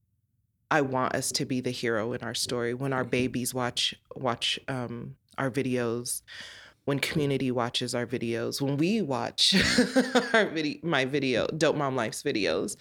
[0.70, 2.74] I want us to be the hero in our story.
[2.74, 6.22] When our babies watch watch um, our videos,
[6.84, 9.54] when community watches our videos, when we watch
[10.34, 12.76] our video, my video, Dope Mom Life's videos,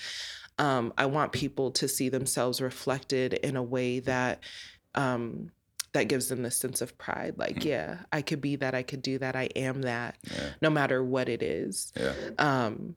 [0.59, 4.41] um, I want people to see themselves reflected in a way that
[4.95, 5.51] um,
[5.93, 7.35] that gives them this sense of pride.
[7.37, 7.65] Like, Mm.
[7.65, 11.03] yeah, I could be that, I could do that, I am that, Yeah, no matter
[11.03, 11.91] what it is.
[11.95, 12.13] yeah.
[12.39, 12.95] Um,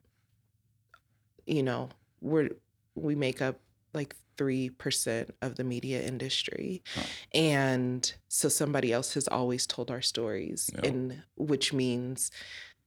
[1.45, 1.89] you know,
[2.21, 2.49] we're
[2.95, 3.59] we make up
[3.93, 7.03] like three percent of the media industry, Huh.
[7.33, 10.89] and so somebody else has always told our stories, Yeah.
[10.89, 12.31] and which means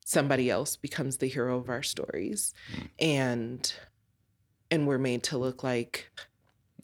[0.04, 2.88] somebody else becomes the hero of our stories, Mm.
[2.98, 3.74] and
[4.70, 6.10] and we're made to look like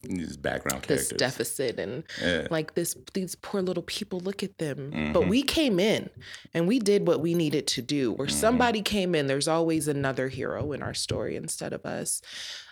[0.02, 1.10] These background characters.
[1.10, 2.46] this deficit and Yeah.
[2.50, 5.12] like this these poor little people look at them Mhm.
[5.12, 6.08] but we came in
[6.54, 8.32] and we did what we needed to do where Mhm.
[8.32, 12.22] somebody came in there's always another hero in our story instead of us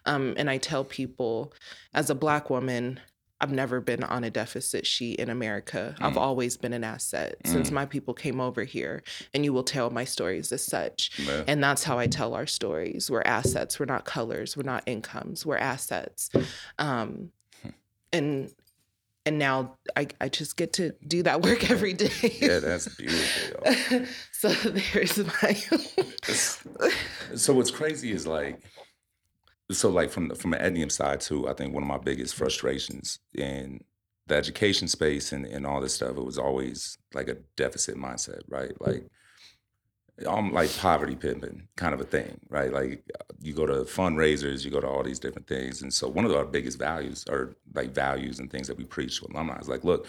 [0.07, 1.53] um, and i tell people
[1.93, 2.99] as a black woman
[3.41, 6.17] i've never been on a deficit sheet in america i've Mm.
[6.21, 7.75] always been an asset since Mm.
[7.75, 11.45] my people came over here and you will tell my stories as such Yeah.
[11.47, 13.11] and that's how I tell our stories.
[13.11, 13.79] We're assets.
[13.79, 14.57] We're not colors.
[14.57, 15.45] We're not incomes.
[15.47, 16.31] We're assets.
[16.79, 17.31] Um,
[18.13, 18.51] and
[19.27, 22.11] and now I, I just get to do that work every day.
[22.41, 24.07] yeah, that's beautiful.
[24.33, 25.53] so there's my
[27.35, 28.61] so what's crazy is like
[29.71, 32.35] so like from the, from an Ednium side too i think one of my biggest
[32.35, 32.45] mm-hmm.
[32.45, 33.83] frustrations in
[34.27, 38.43] the education space and, and all this stuff it was always like a deficit mindset
[38.49, 39.07] right like mm-hmm.
[40.27, 42.73] I'm like poverty pimping kind of a thing, right?
[42.73, 43.05] Like
[43.41, 45.83] you go to fundraisers, you go to all these different things.
[45.83, 49.21] And so one of our biggest values are like values and things that we preach
[49.21, 50.09] to alumni is like, look,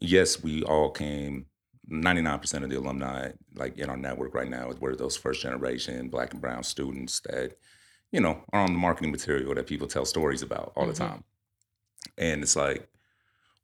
[0.00, 1.46] yes, we all came
[1.90, 6.32] 99% of the alumni like in our network right now were those first generation black
[6.32, 7.56] and brown students that
[8.14, 10.92] you know are on the marketing material that people tell stories about all Mhm.
[10.92, 11.24] the time.
[12.16, 12.88] And it's like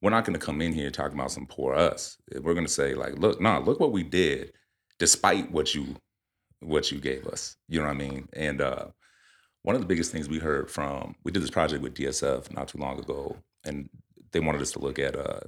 [0.03, 2.17] we're not going to come in here talking about some poor us.
[2.33, 4.53] We're going to say like look nah look what we did
[4.99, 5.97] despite what you
[6.61, 7.57] what you gave us.
[7.69, 8.29] You know what i mean?
[8.33, 8.87] And uh
[9.63, 12.67] one of the biggest things we heard from we did this project with dsf not
[12.69, 13.89] too long ago and
[14.33, 15.41] they wanted us to look at uh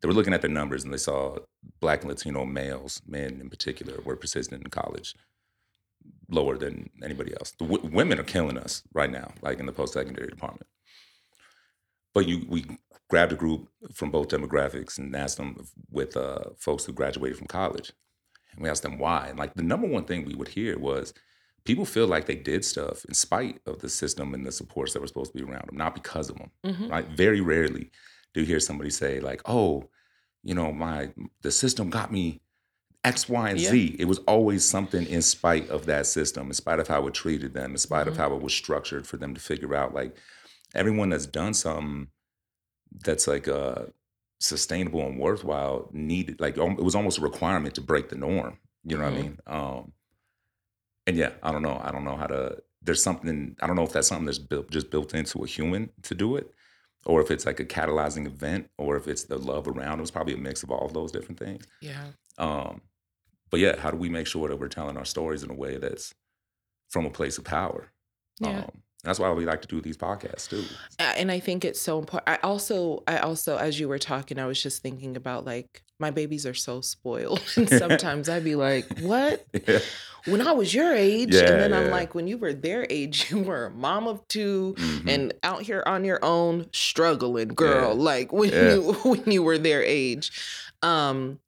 [0.00, 1.36] they were looking at their numbers and they saw
[1.80, 5.14] black and latino males men in particular were persistent in college
[6.30, 7.52] lower than anybody else.
[7.58, 10.66] The w- women are killing us right now like in the post-secondary department.
[12.14, 12.64] But you we
[13.10, 15.56] grabbed a group from both demographics and asked them
[15.90, 17.92] with uh, folks who graduated from college.
[18.52, 19.28] And we asked them why.
[19.28, 21.14] And like the number one thing we would hear was
[21.64, 25.00] people feel like they did stuff in spite of the system and the supports that
[25.00, 26.90] were supposed to be around them not because of them Mhm.
[26.90, 27.06] right?
[27.08, 27.90] Very rarely
[28.34, 29.88] do you hear somebody say like oh
[30.42, 31.10] you know my
[31.42, 32.40] the system got me
[33.04, 36.80] x y and z it was always something in spite of that system in spite
[36.80, 38.18] of how it treated them in spite of Mhm.
[38.18, 40.16] how it was structured for them to figure out like
[40.74, 42.08] everyone that's done something
[43.04, 43.86] that's like uh
[44.40, 48.58] sustainable and worthwhile needed like um, it was almost a requirement to break the norm
[48.84, 49.22] you know what i Mhm.
[49.22, 49.92] mean um
[51.06, 53.82] and yeah i don't know i don't know how to there's something i don't know
[53.82, 56.52] if that's something that's built just built into a human to do it
[57.06, 60.10] or if it's like a catalyzing event or if it's the love around it was
[60.10, 62.06] probably a mix of all of those different things Yeah.
[62.38, 62.80] um
[63.50, 65.76] but yeah how do we make sure that we're telling our stories in a way
[65.78, 66.14] that's
[66.90, 67.90] from a place of power
[68.40, 68.60] Yeah.
[68.64, 70.62] um that's why we like to do these podcasts too
[70.98, 72.28] and I think it's so important.
[72.28, 76.10] I also, I also, as you were talking, I was just thinking about like my
[76.10, 79.44] babies are so spoiled, and sometimes I'd be like, "What?
[79.68, 79.78] yeah
[80.26, 83.30] When I was your age?" Yeah, and then I'm like, "When you were their age,
[83.30, 85.08] you were a mom of 2 Mhm.
[85.08, 87.96] and out here on your own, struggling, girl.
[87.96, 88.02] Yeah.
[88.02, 88.74] Like when Yeah.
[88.74, 90.30] you when you were their age."
[90.82, 91.40] Um,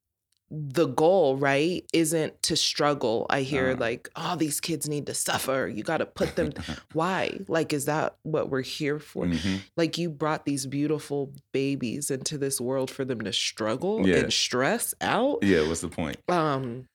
[0.53, 3.25] the goal, right, isn't to struggle.
[3.31, 3.77] I hear Uh-huh.
[3.79, 5.71] like, "Oh, these kids need to suffer.
[5.73, 6.53] You got to put them."
[6.93, 7.39] Why?
[7.47, 9.27] Like, is that what we're here for?
[9.27, 9.61] Mhm.
[9.77, 14.17] like you brought these beautiful babies into this world for them to struggle Yeah.
[14.17, 16.87] and stress out yeah what's the point um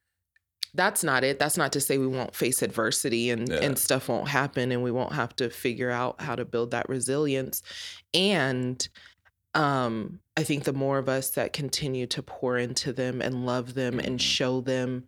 [0.73, 3.59] that's not it that's not to say we won't face adversity and Yeah.
[3.61, 6.89] and stuff won't happen and we won't have to figure out how to build that
[6.89, 7.61] resilience
[8.13, 8.87] and
[9.55, 13.73] um i think the more of us that continue to pour into them and love
[13.73, 14.21] them and Mhm.
[14.21, 15.05] show them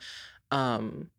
[0.51, 1.09] um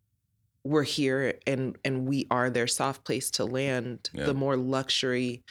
[0.65, 4.25] we're here and and we are their soft place to land Yeah.
[4.25, 5.43] the more luxury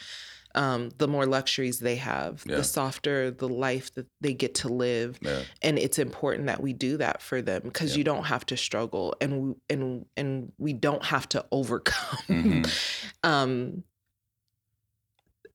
[0.55, 2.57] um the more luxuries they have Yeah.
[2.57, 6.73] the softer the life that they get to live yeah and it's important that we
[6.73, 10.73] do that for them because you don't have to struggle and we, and and we
[10.73, 12.65] don't have to overcome Mhm.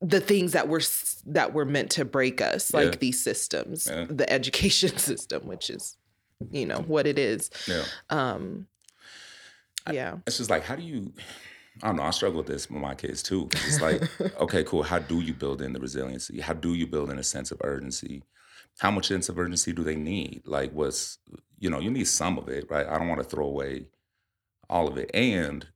[0.01, 0.81] The things that were
[1.25, 2.97] that were meant to break us like Yeah.
[2.99, 4.05] these systems Yeah.
[4.09, 5.97] the education system which is
[6.51, 7.49] you know what it is.
[7.67, 7.83] Yeah.
[8.09, 8.67] Um
[9.87, 10.17] I- yeah.
[10.27, 11.13] it's just like how do you
[11.83, 13.47] i don't know i struggle with this with my kids too.
[13.51, 14.01] it's like
[14.39, 16.39] okay cool how do you build in the resiliency?
[16.41, 18.23] How do you build in a sense of urgency?
[18.79, 20.41] How much sense of urgency do they need?
[20.45, 21.19] Like what's
[21.59, 22.85] you know you need some of it right?
[22.87, 23.87] I don't want to throw away
[24.69, 25.09] all of it.
[25.13, 25.67] And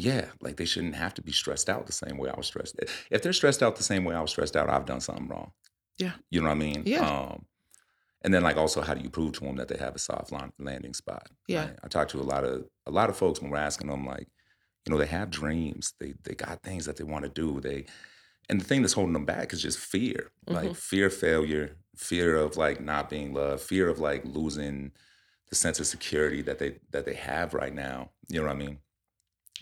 [0.00, 2.74] yeah like they shouldn't have to be stressed out the same way i was stressed
[3.10, 5.52] if they're stressed out the same way i was stressed out i've done something wrong
[5.98, 6.12] Yeah.
[6.30, 7.08] you know what i mean Yeah.
[7.08, 7.46] um
[8.22, 10.32] and then like also how do you prove to them that they have a soft
[10.58, 11.66] landing spot Yeah.
[11.66, 11.78] right?
[11.84, 14.28] i talk to a lot of a lot of folks when we're asking them like
[14.86, 17.84] you know they have dreams they they got things that they want to do they
[18.48, 20.76] and the thing that's holding them back is just fear like Mhm.
[20.76, 24.92] fear of failure fear of like not being loved fear of like losing
[25.50, 28.58] the sense of security that they that they have right now you know what i
[28.58, 28.78] mean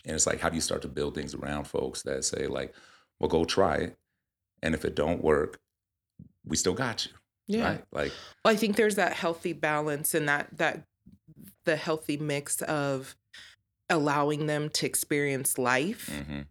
[0.05, 2.75] And it's like, how do you start to build things around folks that say, like,
[3.19, 3.99] well, go try it.
[4.63, 5.61] And if it don't work,
[6.45, 7.13] we still got you.
[7.47, 7.65] Yeah.
[7.65, 7.85] Right.
[7.93, 8.13] Like,
[8.45, 10.85] Well, I think there's that healthy balance and that that
[11.65, 13.17] the healthy mix of
[13.91, 16.43] allowing them to experience life hmm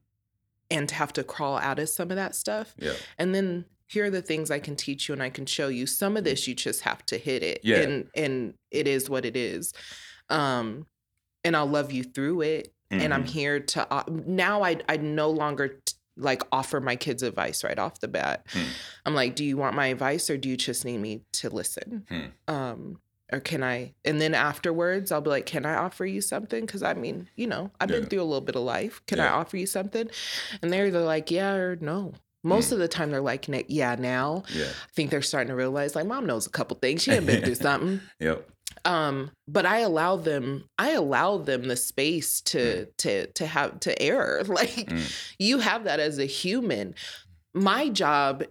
[0.69, 2.75] and to have to crawl out of some of that stuff.
[2.77, 2.91] yeah.
[3.17, 5.85] And then here are the things I can teach you and I can show you.
[5.87, 7.61] Some of this you just have to hit it.
[7.63, 7.77] Yeah.
[7.83, 9.71] And and it is what it is.
[10.29, 10.87] Um
[11.45, 12.73] and I'll love you through it.
[12.89, 13.29] And I'm Mhm.
[13.29, 17.77] here to uh, now I I no longer t- like offer my kids advice right
[17.77, 18.45] off the bat.
[18.49, 18.63] Hmm.
[19.05, 22.05] I'm like, do you want my advice or do you just need me to listen?
[22.09, 22.53] Hmm.
[22.53, 22.99] Um
[23.31, 26.65] or can I and then afterwards I'll be like, can I offer you something?
[26.65, 29.01] Cuz I mean, you know, I've been through a little bit of life.
[29.05, 30.09] Can I offer you something?
[30.61, 32.13] And they're either like, yeah or no.
[32.43, 32.75] Most Hmm.
[32.75, 34.43] of the time they're like, yeah, now.
[34.53, 34.65] Yeah.
[34.65, 37.03] I think they're starting to realize like mom knows a couple things.
[37.03, 37.99] She had been through something.
[38.21, 38.47] Yep.
[38.87, 44.01] Um, but I allow them, I allow them the space to to to have to
[44.01, 44.43] error.
[44.47, 45.11] Like Mm.
[45.37, 46.95] you have that as a human.
[47.53, 48.43] My job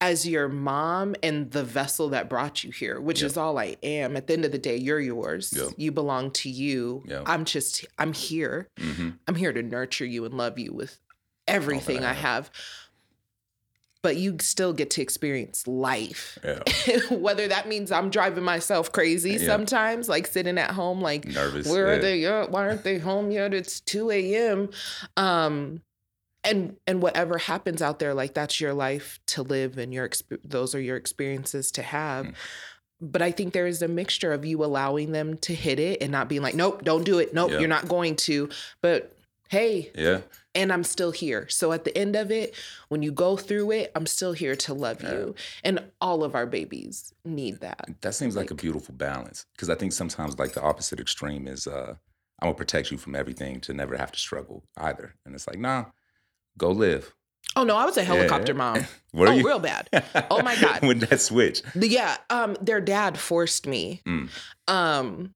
[0.00, 3.26] as your mom and the vessel that brought you here, which Yep.
[3.30, 4.16] is all I am.
[4.16, 5.52] At the end of the day, you're yours.
[5.56, 5.74] Yep.
[5.76, 7.02] You belong to you.
[7.06, 7.22] Yep.
[7.26, 8.68] I'm just I'm here.
[8.78, 10.98] hmm I'm here to nurture you and love you with
[11.46, 12.50] everything I I have.
[14.02, 16.38] But you still get to experience life.
[16.44, 16.60] Yeah.
[17.10, 19.46] Whether that means I'm driving myself crazy Yeah.
[19.46, 21.68] sometimes, like sitting at home, like, Nervous.
[21.68, 21.92] where yeah.
[21.92, 22.50] are they yet?
[22.50, 23.52] Why aren't they home yet?
[23.52, 24.70] It's 2 a.m.
[25.16, 25.82] Um,
[26.44, 30.38] and and whatever happens out there, like that's your life to live, and your exp-
[30.44, 32.26] those are your experiences to have.
[32.26, 32.34] Mm.
[33.00, 36.10] But I think there is a mixture of you allowing them to hit it and
[36.10, 37.32] not being like, nope, don't do it.
[37.34, 38.48] Nope, you're not going to.
[38.80, 39.17] But
[39.48, 40.20] hey, Yeah.
[40.54, 41.48] and I'm still here.
[41.48, 42.54] So at the end of it,
[42.88, 45.12] when you go through it, I'm still here to love Yeah.
[45.12, 45.34] you.
[45.64, 47.88] And all of our babies need that.
[48.02, 51.66] That seems like, a beautiful balance because I think sometimes like the opposite extreme is
[51.66, 51.94] uh
[52.40, 55.14] I'm gonna protect you from everything to never have to struggle either.
[55.26, 55.86] And it's like, nah,
[56.56, 57.14] go live.
[57.56, 58.58] Oh no, I was a helicopter Yeah.
[58.58, 58.86] mom.
[59.12, 59.44] Were oh, you?
[59.46, 59.88] real bad.
[60.30, 60.82] Oh, my God.
[60.82, 61.62] when that switch.
[61.74, 64.02] Yeah, um, their dad forced me.
[64.06, 64.28] Mm.
[64.68, 65.34] Um,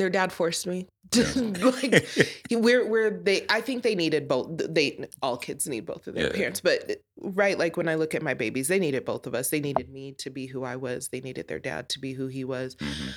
[0.00, 0.88] their dad forced me.
[1.36, 2.08] Like
[2.50, 6.28] where where they I think they needed both they all kids need both of their
[6.28, 6.32] Yeah.
[6.36, 9.50] parents but right like when I look at my babies they needed both of us
[9.50, 12.28] they needed me to be who I was they needed their dad to be who
[12.28, 13.12] he was Mhm.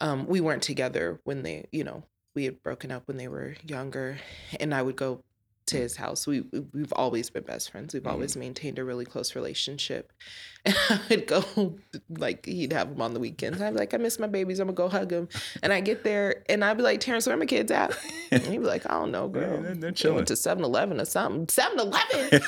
[0.00, 2.02] um we weren't together when they you know
[2.34, 4.18] we had broken up when they were younger
[4.60, 5.22] and I would go
[5.66, 6.26] to his house.
[6.26, 7.92] We we- we've always been best friends.
[7.94, 8.10] We've Mhm.
[8.12, 10.12] always maintained a really close relationship.
[10.66, 11.76] And I would go
[12.10, 13.62] like he'd have them on the weekends.
[13.62, 14.58] I'd be like I miss my babies.
[14.58, 15.28] I'm gonna go hug them
[15.62, 17.96] and I get there and I'd be like Terrence where are my kids at?
[18.32, 19.62] And he'd be like I don't know Yeah, girl.
[19.62, 20.16] they're- they're They chilling.
[20.16, 21.46] went to 7-Eleven or something.
[21.46, 22.40] 7-Eleven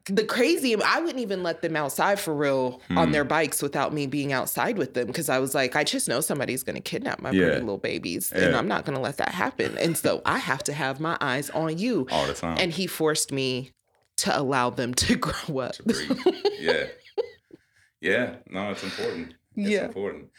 [0.06, 3.12] the crazy I wouldn't even let them outside for real on Hmm.
[3.12, 6.20] their bikes without me being outside with them because I was like I just know
[6.20, 7.44] somebody's gonna kidnap my Yeah.
[7.46, 9.78] pretty little babies and I'm not gonna let that happen.
[9.78, 12.08] And so I have to have my eyes on you.
[12.10, 12.56] All the time.
[12.58, 13.72] and he forced me
[14.18, 16.86] to allow them to grow up to yeah.
[18.00, 18.36] Yeah.
[18.48, 19.34] No, it's important.
[19.56, 19.86] It's Yeah.
[19.86, 20.30] important.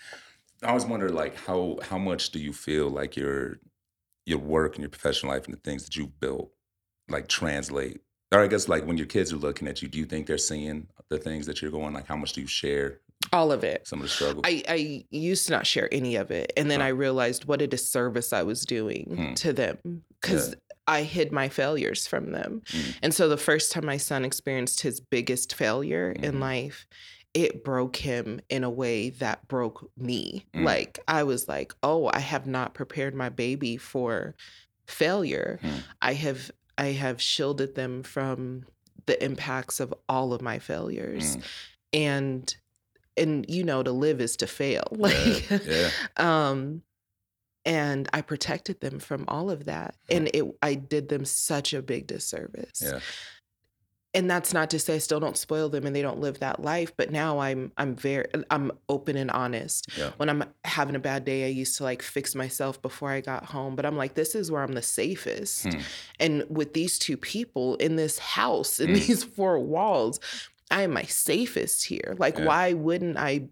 [0.64, 3.60] I always wonder like how how much do you feel like your
[4.26, 6.52] your work and your professional life and the things that you've built
[7.10, 8.02] like translate?
[8.32, 10.38] Or I guess like when your kids are looking at you, do you think they're
[10.38, 11.94] seeing the things that you're going?
[11.94, 13.00] Like how much do you share
[13.32, 14.42] all of it some of the struggle?
[14.46, 16.52] I, I used to not share any of it.
[16.58, 16.88] And then Huh.
[16.88, 19.34] I realized what a disservice I was doing Hmm.
[19.36, 20.56] to them because
[20.88, 22.62] I hid my failures from them.
[22.68, 22.98] Mm.
[23.04, 26.24] And so the first time my son experienced his biggest failure Mhm.
[26.24, 26.88] in life,
[27.34, 30.46] it broke him in a way that broke me.
[30.56, 30.64] Mm.
[30.64, 34.36] Like, I was like, oh, I have not prepared my baby for
[34.88, 35.60] failure.
[35.62, 35.76] Hmm.
[36.02, 36.52] I have.
[36.80, 38.64] I have shielded them from
[39.08, 41.44] the impacts of all of my failures Mm.
[41.94, 42.56] and
[43.16, 45.90] and you know to live is to fail like yeah.
[46.18, 46.84] um
[47.68, 51.82] and i protected them from all of that and it i did them such a
[51.82, 53.00] big disservice Yeah.
[54.14, 56.62] and that's not to say i still don't spoil them and they don't live that
[56.62, 60.12] life but now i'm i'm very i'm open and honest Yeah.
[60.18, 63.46] when i'm having a bad day i used to like fix myself before i got
[63.46, 65.80] home but i'm like this is where i'm the safest Hmm.
[66.20, 69.06] and with these two people in this house in Mm.
[69.08, 70.20] these four walls
[70.72, 72.46] i am my safest here like Yeah.
[72.46, 73.50] why wouldn't i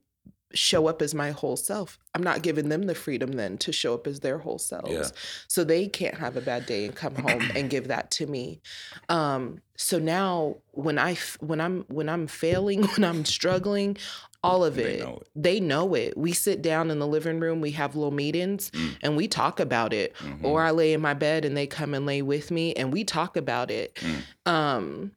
[0.56, 3.94] show up as my whole self i'm not giving them the freedom then to show
[3.94, 5.14] up as their whole selves
[5.48, 8.62] so they can't have a bad day and come home and give that to me
[9.10, 13.98] um so now when I when i'm when i'm failing when i'm struggling
[14.44, 15.28] all of They it know it.
[15.36, 18.96] they know it we sit down in the living room we have little meetings Mm.
[19.02, 20.44] and we talk about it Mhm.
[20.44, 23.04] or I lay in my bed and they come and lay with me and we
[23.04, 23.96] talk about it.
[23.96, 24.22] Mm.
[24.52, 25.12] Um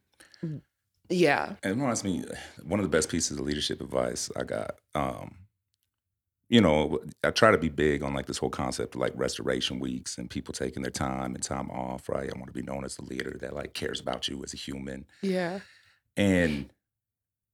[1.08, 1.54] yeah.
[1.62, 2.24] And it reminds me,
[2.64, 4.76] one of the best pieces of leadership advice I got.
[4.94, 5.36] Um,
[6.48, 9.80] you know, I try to be big on like this whole concept of like restoration
[9.80, 12.30] weeks and people taking their time and time off, right?
[12.32, 14.56] I want to be known as the leader that like cares about you as a
[14.56, 15.04] human.
[15.20, 15.60] Yeah.
[16.16, 16.70] And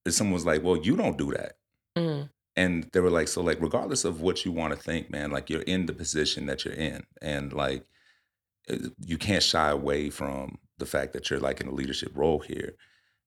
[0.09, 1.57] someone was like, well, you don't do that.
[1.97, 2.31] Mm.
[2.57, 5.51] And they were like, so like, regardless of what you want to think, man, like
[5.51, 7.05] you're in the position that you're in.
[7.21, 7.85] And like,
[8.71, 12.39] uh, you can't shy away from the fact that you're like in a leadership role
[12.39, 12.75] here.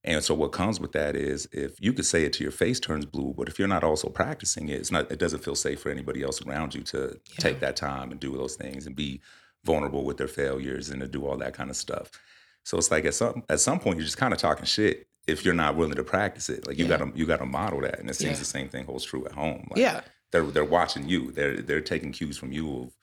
[0.03, 2.79] And so what comes with that is if you could say it to your face
[2.79, 5.81] turns blue, but if you're not also practicing it, it's not it doesn't feel safe
[5.81, 7.35] for anybody else around you to Yeah.
[7.39, 9.21] take that time and do those things and be
[9.65, 12.11] vulnerable with their failures and to do all that kind of stuff.
[12.63, 15.43] So it's like at some at some point you're just kind of talking shit if
[15.43, 16.65] you're not willing to practice it.
[16.67, 16.97] Like you Yeah.
[16.97, 17.99] gotta you gotta model that.
[17.99, 18.39] And it seems Yeah.
[18.39, 19.67] the same thing holds true at home.
[19.71, 20.01] Like Yeah.
[20.31, 21.31] they're they're watching you.
[21.31, 22.93] They're they're taking cues from you of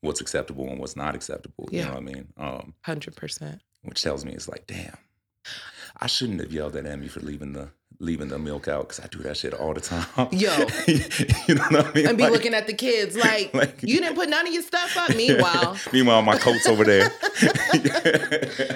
[0.00, 1.68] what's acceptable and what's not acceptable.
[1.70, 1.84] You Yeah.
[1.88, 2.32] know what I mean?
[2.38, 3.60] Um, Hundred percent.
[3.82, 4.96] which tells me it's like, damn,
[6.00, 7.68] I shouldn't have yelled at Emmy for leaving the
[8.02, 10.06] leaving the milk out because I do that shit all the time.
[10.32, 10.56] Yo.
[11.46, 12.06] you know what I mean?
[12.08, 14.62] And be Like- looking at the kids like, like- you didn't put none of your
[14.62, 15.10] stuff up.
[15.16, 17.10] Meanwhile, meanwhile, my coat's over there.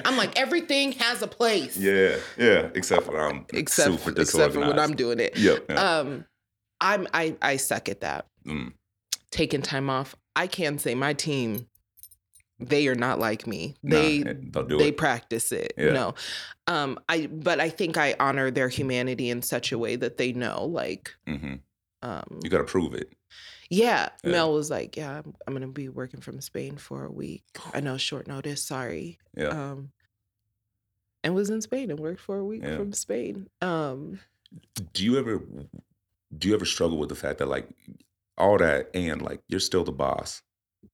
[0.04, 1.76] I'm like, everything has a place.
[1.76, 2.68] yeah, yeah.
[2.74, 4.78] Except for I'm Except super except for when.
[4.78, 5.36] I'm doing it.
[5.38, 5.66] Yep.
[5.70, 5.74] yeah.
[5.98, 6.24] Um,
[6.80, 8.26] I'm I I suck at that.
[8.46, 8.72] Mm.
[9.30, 10.14] Taking time off.
[10.36, 11.66] I can say my team,
[12.60, 13.74] they are not like me.
[13.82, 14.96] They it- they'll do they it.
[14.96, 15.72] practice it.
[15.76, 15.92] Yeah.
[15.92, 16.14] No.
[16.66, 20.32] Um, I but I think I honor their humanity in such a way that they
[20.32, 21.54] know, like, hmm
[22.02, 23.12] um You got to prove it.
[23.70, 24.30] yeah, Yeah.
[24.30, 27.44] Mel was like, Yeah, I'm, I'm gonna be working from Spain for a week.
[27.72, 29.18] I know short notice, sorry.
[29.36, 29.48] Yeah.
[29.48, 29.90] Um
[31.24, 32.76] and was in Spain and worked for a week Yeah.
[32.76, 33.48] from Spain.
[33.62, 34.20] Um
[34.92, 35.42] do you ever
[36.38, 37.68] do you ever struggle with the fact that like
[38.38, 40.42] all that and like you're still the boss?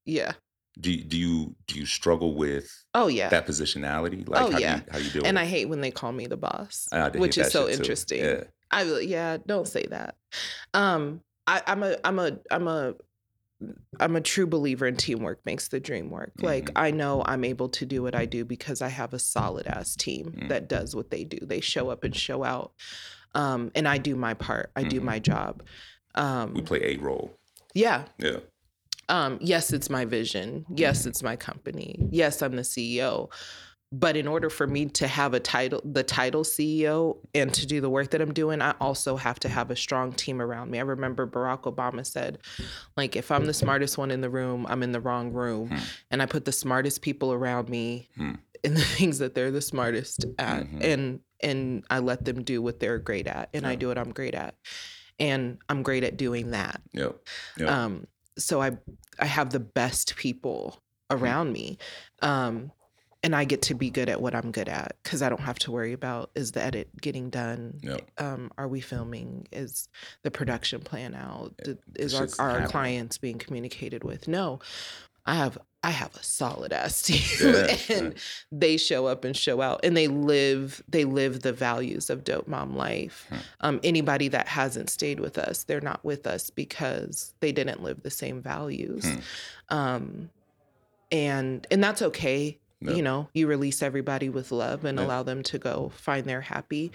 [0.07, 0.33] yeah.
[0.79, 3.29] Do you, do you do you struggle with Oh yeah.
[3.31, 4.27] that positionality?
[4.29, 4.77] Like Oh, how yeah.
[4.77, 5.39] do you how you do and?
[5.39, 8.23] I hate when they call me the boss, which is so interesting.
[8.25, 8.45] Yeah.
[8.71, 10.15] I yeah, don't say that.
[10.75, 12.95] Um, I, I'm a I'm a I'm a
[13.99, 16.33] I'm a true believer in teamwork makes the dream work.
[16.41, 16.73] Like Mhm.
[16.77, 19.97] I know I'm able to do what I do because I have a solid ass
[19.97, 20.49] team Mm.
[20.49, 21.39] that does what they do.
[21.43, 22.73] They show up and show out.
[23.35, 24.71] Um, and I do my part.
[24.77, 25.05] I do Mhm.
[25.05, 25.63] my job.
[26.15, 27.37] Um, We play a role.
[27.75, 28.07] yeah.
[28.19, 28.39] Yeah.
[29.11, 30.65] Um, yes, it's my vision.
[30.75, 32.09] Yes, it's my company.
[32.11, 33.31] Yes, I'm the CEO.
[33.93, 37.81] But in order for me to have a title, the title CEO, and to do
[37.81, 40.79] the work that I'm doing, I also have to have a strong team around me.
[40.79, 42.39] I remember Barack Obama said,
[42.97, 45.71] like, if I'm the smartest one in the room, I'm in the wrong room.
[45.71, 45.79] Hmm.
[46.13, 48.35] And I put the smartest people around me Hmm.
[48.63, 50.67] in the things that they're the smartest at.
[50.67, 50.85] Mhm.
[50.85, 53.49] And and I let them do what they're great at.
[53.55, 54.55] And I do what I'm great at.
[55.19, 56.81] And I'm great at doing that.
[56.93, 57.17] Yep.
[57.59, 57.85] Yeah.
[57.85, 58.07] Um,
[58.39, 58.73] so I
[59.19, 60.79] I have the best people
[61.11, 61.79] around me.
[62.23, 62.73] Um,
[63.23, 65.59] and I get to be good at what I'm good at because I don't have
[65.61, 67.79] to worry about is the edit getting done?
[67.83, 68.11] Yep.
[68.19, 69.47] Um, are we filming?
[69.53, 69.89] Is
[70.23, 71.55] the production plan out?
[71.97, 74.27] Is our, are our clients being communicated with?
[74.27, 74.61] No.
[75.27, 78.15] I have I have a solid ass team Yeah, and
[78.53, 82.47] they show up and show out and they live they live the values of dope
[82.47, 83.27] mom life.
[83.31, 83.37] Hmm.
[83.61, 88.03] Um, anybody that hasn't stayed with us, they're not with us because they didn't live
[88.03, 89.07] the same values.
[89.07, 89.77] Hmm.
[89.77, 90.31] Um,
[91.11, 92.59] and and that's okay.
[92.83, 92.93] Yeah.
[92.93, 95.05] You know, you release everybody with love and Yeah.
[95.07, 96.93] allow them to go find their happy.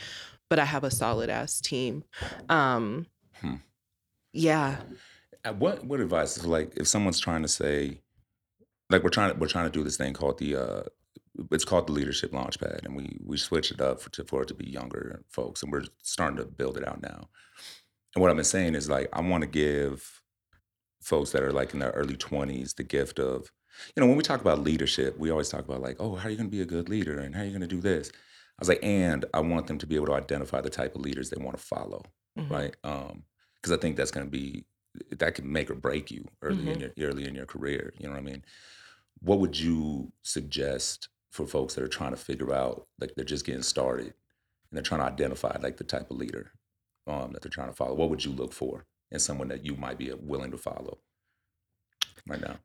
[0.50, 2.04] But I have a solid ass team.
[2.50, 3.08] Um,
[3.42, 3.56] Hmm.
[4.32, 4.78] yeah.
[5.58, 8.02] What what advice is like if someone's trying to say,
[8.90, 10.84] like we're trying to we're trying to do this thing called the uh,
[11.52, 14.48] it's called the leadership launchpad, and we we switched it up for, to, for it
[14.48, 17.30] to be younger folks, and we're starting to build it out now.
[18.16, 20.22] And what I've been saying is like I want to give
[21.02, 23.52] folks that are like in their early twenties the gift of,
[23.96, 26.32] you know, when we talk about leadership, we always talk about like, oh, how are
[26.32, 28.10] you going to be a good leader, and how are you going to do this?
[28.14, 31.02] I was like, and I want them to be able to identify the type of
[31.02, 32.04] leaders they want to follow
[32.40, 32.50] Mhm.
[32.50, 32.76] right?
[32.84, 33.24] Um,
[33.56, 34.66] because I think that's going to be
[35.12, 36.98] that can make or break you early in Mhm.
[36.98, 37.94] your early in your career.
[37.98, 38.44] You know what I mean?
[39.20, 43.46] What would you suggest for folks that are trying to figure out like they're just
[43.46, 44.14] getting started and
[44.72, 46.52] they're trying to identify like the type of leader
[47.08, 47.94] um, that they're trying to follow?
[47.94, 51.00] What would you look for in someone that you might be willing to follow
[52.28, 52.60] right now?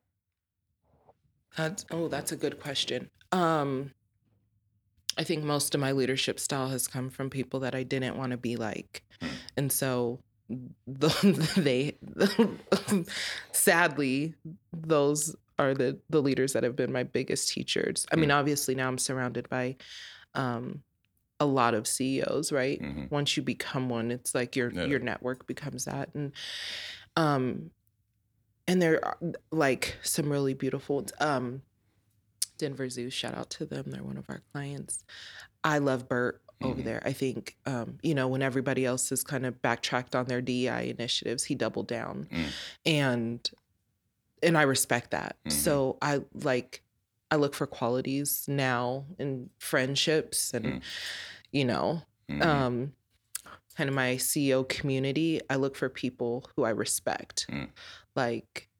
[1.57, 3.09] That's oh, that's a good question.
[3.31, 3.91] Um,
[5.17, 8.31] I think most of my leadership style has come from people that I didn't want
[8.31, 9.27] to be like, Hmm.
[9.57, 10.19] and so
[10.87, 11.09] the,
[11.57, 11.95] they
[13.51, 14.35] sadly
[14.73, 18.05] those are the the leaders that have been my biggest teachers.
[18.11, 18.37] I mean, Hmm.
[18.37, 19.75] obviously now I'm surrounded by
[20.33, 20.81] um,
[21.39, 22.79] a lot of CEOs, right?
[22.79, 24.85] hmm once you become one it's like your Yeah.
[24.85, 26.31] your network becomes that and
[27.17, 27.71] um
[28.67, 29.17] and there are
[29.51, 31.61] like some really beautiful um
[32.57, 33.09] Denver Zoo.
[33.09, 33.85] Shout out to them.
[33.87, 35.03] They're one of our clients.
[35.63, 36.85] I love Bert over Mhm.
[36.85, 37.01] there.
[37.05, 40.89] I think, um, you know, when everybody else has kind of backtracked on their DEI
[40.89, 42.51] initiatives, he doubled down, Mm.
[42.85, 43.51] and
[44.43, 45.37] and I respect that.
[45.45, 45.51] Mhm.
[45.51, 46.81] So I like,
[47.29, 50.81] I look for qualities now in friendships, and Mm.
[51.51, 52.41] you know, Mhm.
[52.43, 52.93] um,
[53.77, 55.39] kind of my CEO community.
[55.49, 57.69] I look for people who I respect, Mm.
[58.15, 58.67] like.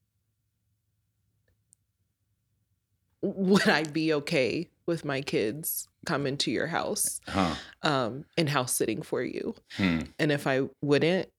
[3.22, 7.56] Would I be okay with my kids come into your house huh.
[7.82, 9.56] um, and house sitting for you?
[9.78, 10.00] Hmm.
[10.20, 11.30] And if I wouldn't,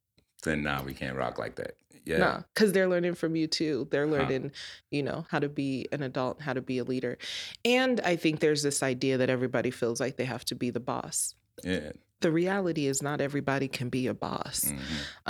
[0.43, 1.77] Then nah, we can't rock like that.
[2.05, 2.17] Yeah.
[2.19, 3.87] nah, because they're learning from you too.
[3.91, 4.15] They're Huh.
[4.17, 4.51] learning,
[4.91, 7.17] you know, how to be an adult, how to be a leader.
[7.65, 10.81] And I think there's this idea that everybody feels like they have to be the
[10.81, 11.35] boss.
[11.63, 11.93] Yeah.
[12.21, 14.81] The reality is, not everybody can be a boss, Mhm.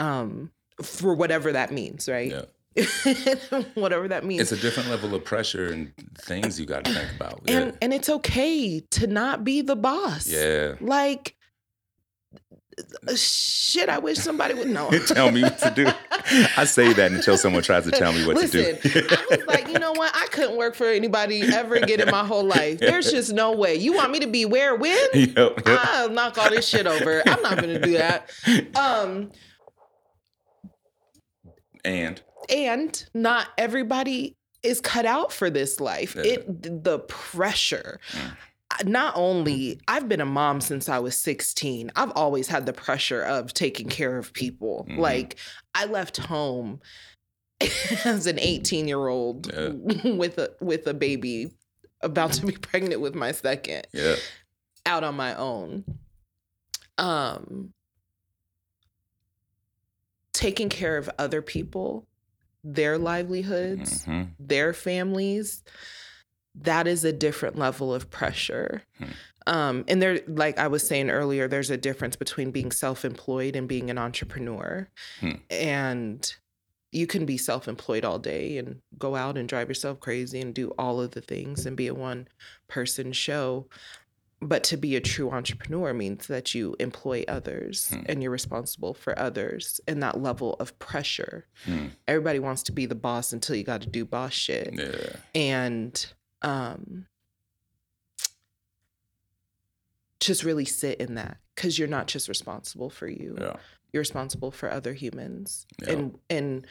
[0.02, 0.50] um,
[0.82, 2.30] for whatever that means, right?
[2.30, 2.44] Yeah.
[3.74, 4.40] whatever that means.
[4.40, 7.40] It's a different level of pressure and things you got to think about.
[7.44, 7.58] Yeah.
[7.58, 10.26] and and it's okay to not be the boss.
[10.26, 10.74] yeah.
[10.80, 11.36] Like
[13.06, 14.90] uh, shit, I wish somebody would know.
[15.06, 15.86] Tell me what to do.
[16.56, 19.06] I say that until someone tries to tell me what Listen, to do.
[19.10, 20.14] I was like, you know what?
[20.14, 22.78] I couldn't work for anybody ever again in my whole life.
[22.78, 23.74] There's just no way.
[23.74, 24.96] You want me to be where when?
[25.12, 25.58] Yep, yep.
[25.66, 27.22] I'll knock all this shit over.
[27.26, 28.30] I'm not gonna do that.
[28.74, 29.30] Um,
[31.84, 36.14] and and not everybody is cut out for this life.
[36.16, 36.22] Yeah.
[36.34, 38.00] It the pressure.
[38.12, 38.36] Mm.
[38.88, 41.90] Not only I've been a mom since I was 16.
[41.96, 44.86] I've always had the pressure of taking care of people.
[44.88, 44.98] Mhm.
[44.98, 45.36] Like
[45.74, 46.80] I left home
[48.04, 49.68] as an 18 year old Yeah.
[50.14, 51.50] with a with a baby
[52.00, 54.16] about to be pregnant with my second yeah.
[54.86, 55.84] out on my own.
[56.98, 57.74] Um
[60.32, 62.06] taking care of other people,
[62.64, 64.30] their livelihoods, Mhm.
[64.38, 65.62] their families,
[66.54, 68.82] that is a different level of pressure.
[68.98, 69.04] Hmm.
[69.46, 73.56] Um, and there, like I was saying earlier, there's a difference between being self employed
[73.56, 74.88] and being an entrepreneur.
[75.20, 75.30] Hmm.
[75.50, 76.34] And
[76.92, 80.54] you can be self employed all day and go out and drive yourself crazy and
[80.54, 82.28] do all of the things and be a one
[82.68, 83.66] person show.
[84.44, 88.02] But to be a true entrepreneur means that you employ others Hmm.
[88.06, 91.46] and you're responsible for others and that level of pressure.
[91.64, 91.88] Hmm.
[92.08, 95.16] Everybody wants to be the boss until you got to do boss shit Yeah.
[95.34, 96.06] and
[96.42, 97.06] um
[100.20, 103.56] just really sit in that because you're not just responsible for you Yeah.
[103.92, 105.90] you're responsible for other humans Yeah.
[105.92, 106.66] and and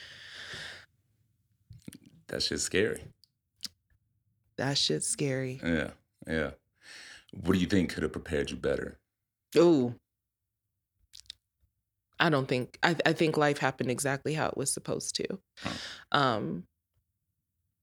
[2.27, 3.01] That shit's scary.
[4.57, 5.91] that shit's scary Yeah.
[6.27, 6.51] Yeah.
[7.31, 8.99] What do you think could have prepared you better?
[9.57, 9.95] Ooh.
[12.19, 15.39] I don't think I I think life happened exactly how it was supposed to.
[15.59, 15.71] Huh.
[16.11, 16.67] Um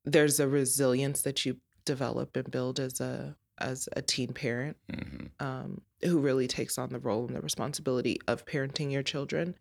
[0.04, 5.26] there's a resilience that you develop and build as a as a teen parent hmm
[5.40, 9.54] um, who really takes on the role and the responsibility of parenting your children.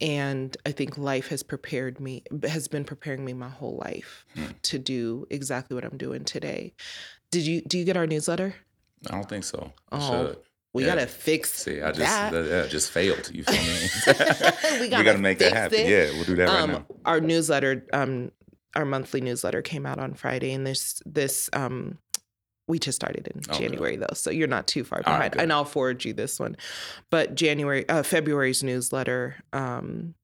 [0.00, 4.52] And I think life has prepared me, has been preparing me my whole life Hmm.
[4.62, 6.74] to do exactly what I'm doing today.
[7.32, 8.54] Did you do you get our newsletter?
[9.10, 9.72] I don't think so.
[9.90, 10.34] Oh.
[10.74, 10.94] We Yeah.
[10.94, 12.32] gotta fix See, I just that.
[12.32, 13.30] that, yeah, just failed.
[13.30, 13.88] You feel me?
[14.72, 15.80] We we gotta gotta make that happen.
[15.80, 15.88] it.
[15.88, 16.86] Yeah, we'll do that right um, now.
[17.04, 18.32] our newsletter, um,
[18.74, 21.98] our monthly newsletter came out on Friday, and this this um,
[22.68, 23.64] we just started in Okay.
[23.68, 25.32] January though, so you're not too far behind.
[25.34, 25.42] good.
[25.42, 26.56] and I'll forward you this one.
[27.10, 30.14] But January, uh, February's newsletter um,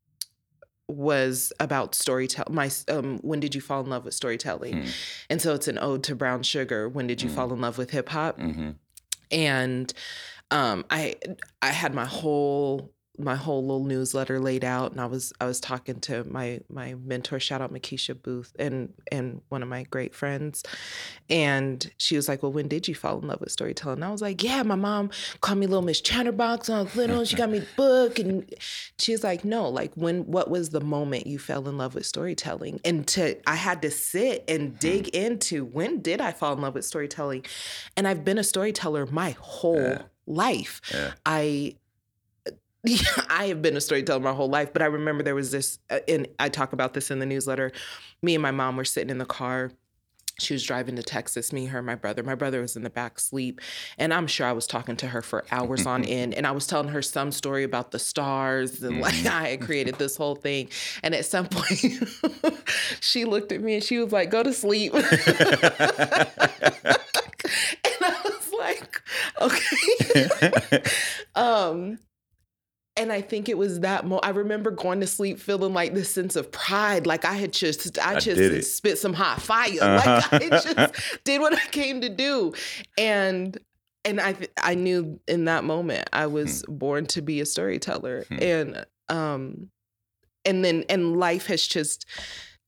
[0.89, 2.55] was about storytelling.
[2.55, 4.83] My um, when did you fall in love with storytelling?
[4.83, 4.89] Hmm.
[5.31, 6.89] And so it's an ode to brown sugar.
[6.89, 7.35] When did you Mm.
[7.35, 8.39] fall in love with hip hop?
[8.41, 8.71] hmm
[9.31, 9.93] and
[10.51, 11.15] um i
[11.61, 15.61] i had my whole my whole little newsletter laid out and i was i was
[15.61, 20.15] talking to my my mentor shout out makisha booth and and one of my great
[20.15, 20.63] friends
[21.31, 23.99] and she was like well when did you fall in love with storytelling?
[23.99, 25.11] And i was like yeah my mom
[25.41, 28.19] called me little miss chatterbox when i was little and she got me the book
[28.19, 28.53] and
[28.99, 32.07] she was like no like when what was the moment you fell in love with
[32.07, 32.81] storytelling?
[32.85, 35.33] And to i had to sit and dig mm-hmm.
[35.33, 37.45] into when did i fall in love with storytelling?
[37.97, 40.03] And i've been a storyteller my whole Yeah.
[40.27, 40.81] life.
[40.93, 41.13] Yeah.
[41.25, 41.75] i
[43.29, 45.99] I have been a storyteller my whole life, but I remember there was this, uh,
[46.09, 47.73] and I talk about this in the newsletter.
[48.23, 49.73] Me and my mom were sitting in the car.
[50.41, 52.23] She was driving to Texas, me, her, my brother.
[52.23, 53.61] My brother was in the back asleep.
[53.99, 56.33] And I'm sure I was talking to her for hours on end.
[56.33, 59.27] And I was telling her some story about the stars and like Mhm.
[59.31, 60.69] I had created this whole thing.
[61.03, 61.81] And at some point,
[63.01, 64.95] she looked at me and she was like, go to sleep.
[64.95, 65.05] and
[68.01, 69.03] I was like,
[69.41, 70.83] okay.
[71.35, 71.99] um
[72.99, 76.11] and I think it was that mo I remember going to sleep feeling like this
[76.11, 79.79] sense of pride, like I had just I I just spit some hot fire.
[79.81, 80.29] Uh-huh.
[80.33, 82.53] Like I just did what I came to do.
[82.99, 83.57] And
[84.05, 88.25] and I I knew in that moment I was born to be a storyteller.
[88.29, 88.43] Hmm.
[88.43, 89.71] And um
[90.45, 92.05] and then and life has just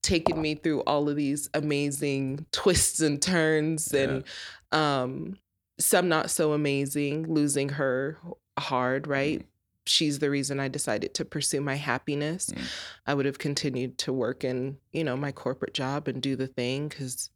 [0.02, 4.24] taken me through all of these amazing twists and turns and
[4.72, 5.36] um
[5.78, 8.18] some not so amazing losing her
[8.58, 9.46] hard right
[9.90, 12.64] she's the reason i decided to pursue my happiness Mm.
[13.06, 16.46] i would have continued to work in you know my corporate job and do the
[16.46, 17.30] thing because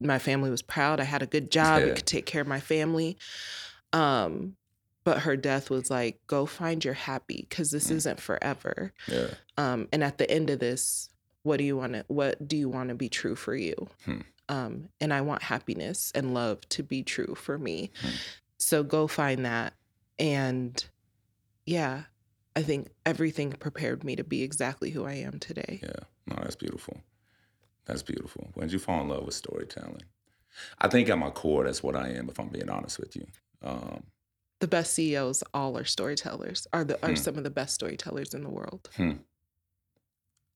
[0.00, 1.92] my family was proud i had a good job Yeah.
[1.92, 3.16] i could take care of my family
[3.92, 4.56] um
[5.04, 7.96] but her death was like go find your happy because this Mm.
[7.96, 9.28] isn't forever Yeah.
[9.56, 11.10] um, and at the end of this
[11.42, 13.74] what do you want to what do you want to be true for you
[14.04, 14.20] Hmm.
[14.48, 18.08] um, and i want happiness and love to be true for me Hmm.
[18.58, 19.74] so go find that
[20.18, 20.84] and
[21.66, 22.04] yeah
[22.56, 26.04] i think everything prepared me to be exactly who i am today Yeah.
[26.26, 27.02] No, that's beautiful.
[27.84, 28.48] That's beautiful.
[28.54, 30.00] When did you fall in love with storytelling?
[30.78, 32.30] I think at my core, that's what I am.
[32.30, 33.26] If I'm being honest with you.
[33.62, 34.04] Um,
[34.60, 37.16] the best ceos all are storytellers are the are Hmm.
[37.16, 39.16] some of the best storytellers in the world Hmm.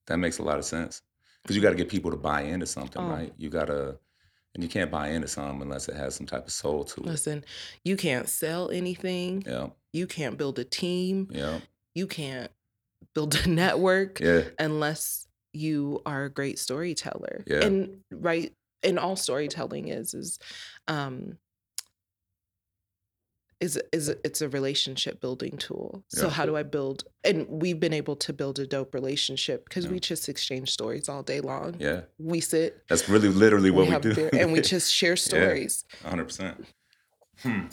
[0.07, 1.03] that makes a lot of sense
[1.43, 3.09] because you got to get people to buy into something, Oh.
[3.11, 3.35] right?
[3.37, 3.99] You got to,
[4.59, 7.07] and you can't buy into something unless it has some type of soul to it.
[7.07, 7.45] listen
[7.85, 9.69] you can't sell anything Yeah.
[9.93, 11.61] you can't build a team Yeah.
[11.95, 12.51] you can't
[13.15, 14.43] build a network Yeah.
[14.59, 17.45] unless you are a great storyteller.
[17.47, 17.65] Yeah.
[17.65, 18.53] And right
[18.83, 20.39] and all storytelling is is
[20.89, 21.39] um
[23.61, 26.05] is is it's a relationship building tool.
[26.09, 26.31] So Yeah.
[26.33, 29.91] how do I build and we've been able to build a dope relationship because Yeah.
[29.93, 31.77] we just exchange stories all day long.
[31.81, 32.03] Yeah.
[32.19, 34.15] We sit, That's really literally what we, have do.
[34.15, 35.85] beer, and we just share stories.
[36.05, 36.65] 100%.
[37.43, 37.67] Hmm.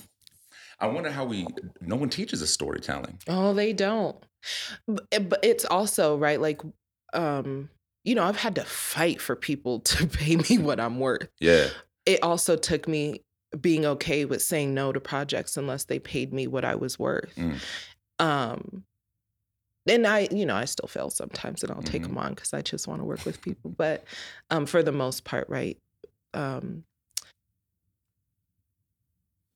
[0.79, 1.47] I wonder how we,
[1.81, 3.19] no one teaches us storytelling.
[3.27, 4.17] Oh, they don't.
[5.11, 6.61] Eh, But it's also right, like,
[7.13, 7.69] um,
[8.03, 11.29] you know, I've had to fight for people to pay me what I'm worth.
[11.39, 11.69] Yeah.
[12.05, 13.23] It also took me
[13.61, 17.35] being okay with saying no to projects unless they paid me what I was worth.
[17.35, 17.59] Mm.
[18.19, 18.83] Um,
[19.87, 22.07] and I, you know, I still fail sometimes, and I'll take Mhm.
[22.07, 23.69] them on because I just want to work with people.
[23.71, 24.03] But
[24.49, 25.77] um, for the most part, right.
[26.33, 26.83] Um,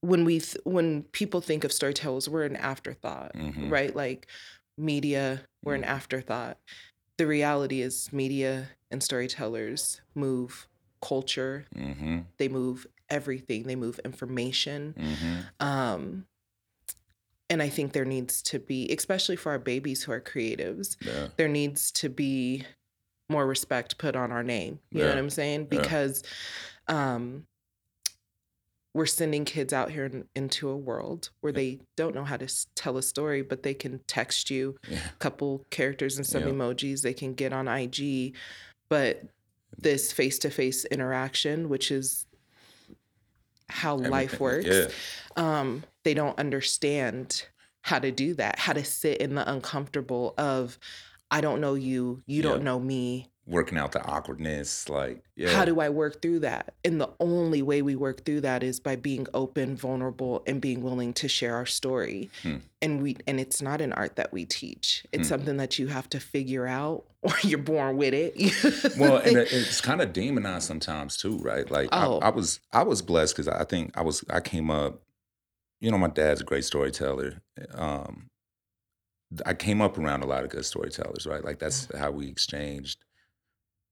[0.01, 3.69] when we th- when people think of storytellers, we're an afterthought Mhm.
[3.69, 3.95] right?
[3.95, 4.27] Like
[4.77, 6.57] media, we're an afterthought.
[7.17, 10.67] The reality is, media and storytellers move
[11.01, 12.19] culture, Mm-hmm.
[12.37, 14.95] they move everything, they move information.
[14.97, 15.65] Mm-hmm.
[15.65, 16.25] Um,
[17.49, 21.27] and I think there needs to be, especially for our babies who are creatives, Yeah.
[21.37, 22.63] there needs to be
[23.29, 24.79] more respect put on our name.
[24.91, 25.67] You know what I'm saying?
[25.71, 25.79] Yeah.
[25.81, 26.23] Because
[26.87, 27.45] um,
[28.93, 32.45] we're sending kids out here in, into a world where they don't know how to
[32.45, 34.99] s- tell a story, but they can text you Yeah.
[35.09, 36.49] a couple characters and some Yeah.
[36.49, 37.01] emojis.
[37.01, 38.33] They can get on IG,
[38.89, 39.23] but
[39.77, 42.25] this face to face interaction, which is
[43.69, 44.87] how life works, Yeah.
[45.35, 47.45] um, they don't understand
[47.81, 50.77] how to do that, how to sit in the uncomfortable of,
[51.31, 53.31] I don't know you, you don't know me.
[53.49, 54.87] Working out the awkwardness.
[54.89, 55.49] Like, yeah.
[55.49, 56.75] How do I work through that?
[56.85, 60.83] And the only way we work through that is by being open, vulnerable, and being
[60.83, 62.29] willing to share our story.
[62.43, 62.57] Hmm.
[62.81, 65.03] And we and it's not an art that we teach.
[65.11, 65.33] It's Hmm.
[65.33, 68.35] something that you have to figure out or you're born with it.
[68.99, 71.69] well, and it's kind of demonized sometimes too, right?
[71.71, 72.19] Like Oh.
[72.19, 75.01] I, I was, I was blessed because I think I was, I came up.
[75.81, 77.41] You know, my dad's a great storyteller.
[77.73, 78.27] Um,
[79.45, 81.43] I came up around a lot of good storytellers, right?
[81.43, 82.99] Like that's how we exchanged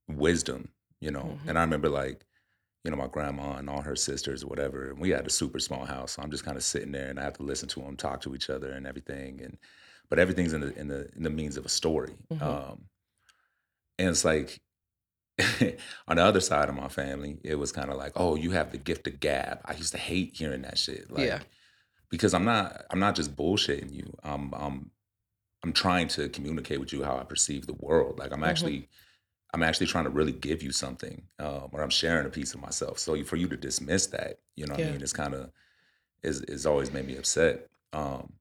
[0.07, 1.37] wisdom, you know.
[1.43, 1.49] Mhm.
[1.49, 2.25] And I remember like,
[2.83, 4.89] you know, my grandma and all her sisters or whatever.
[4.91, 7.19] And we had a super small house, so I'm just kind of sitting there and
[7.19, 9.41] I have to listen to them talk to each other and everything.
[9.41, 9.57] And
[10.09, 12.15] but everything's in the in the in the means of a story.
[12.31, 12.41] Mhm.
[12.41, 12.85] Um,
[13.99, 14.61] and it's like
[16.07, 18.71] on the other side of my family, it was kind of like, oh, you have
[18.71, 19.59] the gift of gab.
[19.65, 21.11] I used to hate hearing that shit.
[21.11, 21.39] Like, Yeah.
[22.09, 24.13] Because I'm not I'm not just bullshitting you.
[24.23, 24.91] I'm I'm
[25.63, 28.17] I'm trying to communicate with you how I perceive the world.
[28.17, 28.47] Like I'm Mhm.
[28.47, 28.89] actually
[29.53, 32.61] I'm actually trying to really give you something, um, or I'm sharing a piece of
[32.61, 32.99] myself.
[32.99, 34.89] So for you to dismiss that, you know what Yeah.
[34.89, 35.01] I mean?
[35.01, 35.51] It's kind of
[36.23, 37.67] is is always made me upset.
[37.93, 38.33] Um,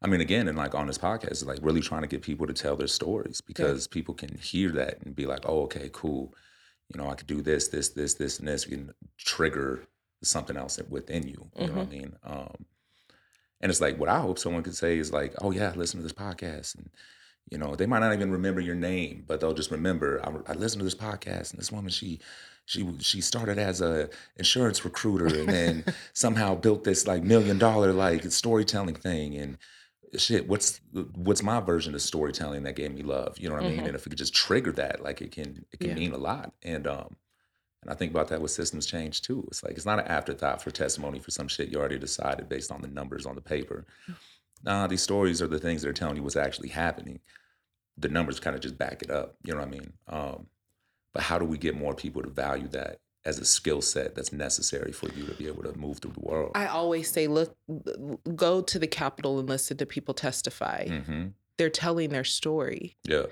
[0.00, 2.46] I mean, again, and like on this podcast, it's like really trying to get people
[2.46, 6.32] to tell their stories because people can hear that and be like, oh, okay, cool.
[6.94, 8.66] You know, I could do this, this, this, this, and this.
[8.68, 9.86] We can trigger
[10.22, 11.50] something else within you.
[11.58, 12.16] You know what I mean?
[12.24, 12.64] Um,
[13.60, 16.02] and it's like what I hope someone could say is like, oh yeah, listen to
[16.04, 16.88] this podcast, and
[17.50, 20.54] you know, they might not even remember your name, but they'll just remember I, I
[20.54, 22.20] listened to this podcast, and this woman she
[22.66, 27.92] she she started as a insurance recruiter, and then somehow built this like million dollar
[27.92, 29.58] like storytelling thing, and
[30.16, 30.80] shit, what's
[31.14, 33.38] what's my version of storytelling that gave me love?
[33.38, 33.80] You know what I mean?
[33.84, 33.86] Mhm.
[33.88, 35.94] And if we could just trigger that, like it can it can Yeah.
[35.96, 36.52] mean a lot.
[36.62, 37.16] And um
[37.82, 39.44] and I think about that with systems change too.
[39.48, 42.72] It's like it's not an afterthought for testimony for some shit you already decided based
[42.72, 43.86] on the numbers on the paper.
[44.64, 47.20] Nah, these stories are the things that are telling you what's actually happening.
[47.98, 49.34] The numbers kind of just back it up.
[49.44, 49.92] You know what I mean?
[50.08, 50.46] Um,
[51.12, 54.32] but how do we get more people to value that as a skill set that's
[54.32, 56.52] necessary for you to be able to move through the world?
[56.54, 57.56] I always say, look,
[58.36, 60.86] go to the Capitol and listen to people testify.
[60.88, 61.26] hmm
[61.56, 62.96] They're telling their story.
[63.04, 63.26] Yeah.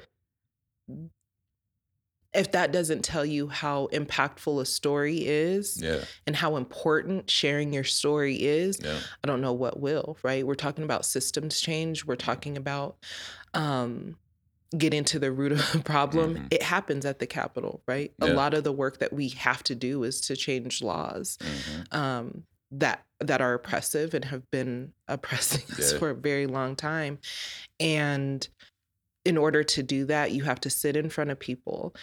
[2.34, 6.04] If that doesn't tell you how impactful a story is Yeah.
[6.26, 8.98] and how important sharing your story is, Yeah.
[9.24, 10.46] I don't know what will, right?
[10.46, 12.04] We're talking about systems change.
[12.04, 12.98] We're talking about
[13.54, 14.16] um,
[14.76, 16.34] getting into the root of the problem.
[16.36, 16.48] Mhm.
[16.50, 18.12] It happens at the Capitol, right?
[18.20, 21.82] A lot of the work that we have to do is to change laws hmm
[21.98, 27.18] um, that that are oppressive and have been oppressing us for a very long time.
[27.78, 28.46] And
[29.24, 31.94] in order to do that, you have to sit in front of people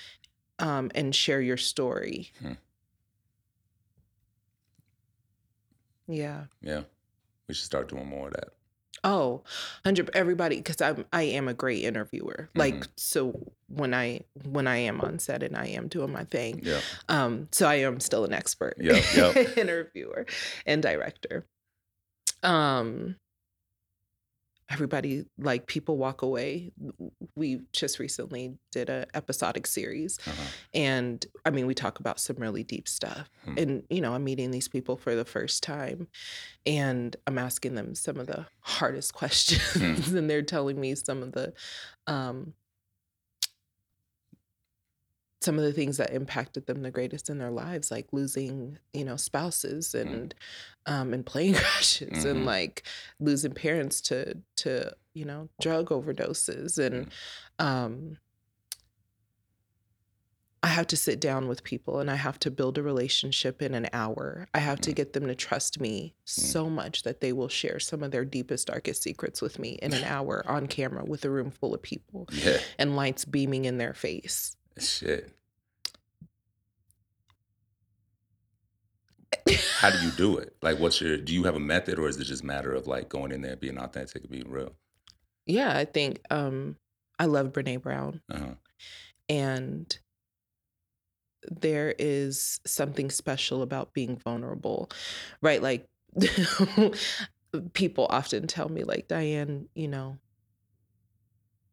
[0.60, 2.32] um, and share your story.
[2.40, 2.54] Hmm.
[6.08, 6.46] Yeah.
[6.62, 6.84] Yeah.
[7.48, 8.50] We should start doing more of that.
[9.06, 9.44] Oh,
[9.84, 12.50] 100 everybody because I'm I am a great interviewer.
[12.56, 12.88] Like Mhm.
[12.96, 16.62] so when I when I am on set and I am doing my thing.
[16.64, 16.80] Yeah.
[17.10, 18.76] Um so I am still an expert.
[18.80, 19.58] Yep, yep.
[19.58, 20.26] interviewer
[20.66, 21.46] and director.
[22.44, 23.16] Um
[24.70, 26.72] everybody like people walk away.
[27.36, 30.44] We just recently did a episodic series Uh-huh.
[30.74, 33.30] and I mean we talk about some really deep stuff.
[33.46, 33.58] Hmm.
[33.58, 36.08] And you know, I'm meeting these people for the first time
[36.66, 41.34] and I'm asking them some of the hardest questions and they're telling me some of
[41.34, 41.54] the
[42.08, 42.54] um
[45.44, 49.04] some of the things that impacted them the greatest in their lives like losing you
[49.06, 50.34] know spouses and
[50.86, 52.32] um and plane crashes Mhm.
[52.32, 52.84] and like
[53.20, 57.10] losing parents to to you know drug overdoses and
[57.60, 58.18] um
[60.66, 63.74] I have to sit down with people and I have to build a relationship in
[63.74, 64.48] an hour.
[64.54, 64.96] I have to Mm.
[64.96, 68.68] get them to trust me so much that they will share some of their deepest,
[68.68, 72.30] darkest secrets with me in an hour on camera with a room full of people
[72.32, 72.60] Yeah.
[72.80, 74.56] and lights beaming in their face.
[74.80, 75.32] Shit.
[79.80, 80.56] How do you do it?
[80.62, 81.18] Like, what's your?
[81.18, 83.42] Do you have a method, or is it just a matter of like going in
[83.42, 84.74] there, being authentic, and being real?
[85.46, 86.78] yeah, I think um,
[87.20, 88.22] I love Brene Brown.
[88.32, 88.56] Uh-huh.
[89.30, 89.98] and
[91.52, 94.90] there is something special about being vulnerable
[95.42, 95.86] right like
[97.74, 100.18] people often tell me like Dianne you know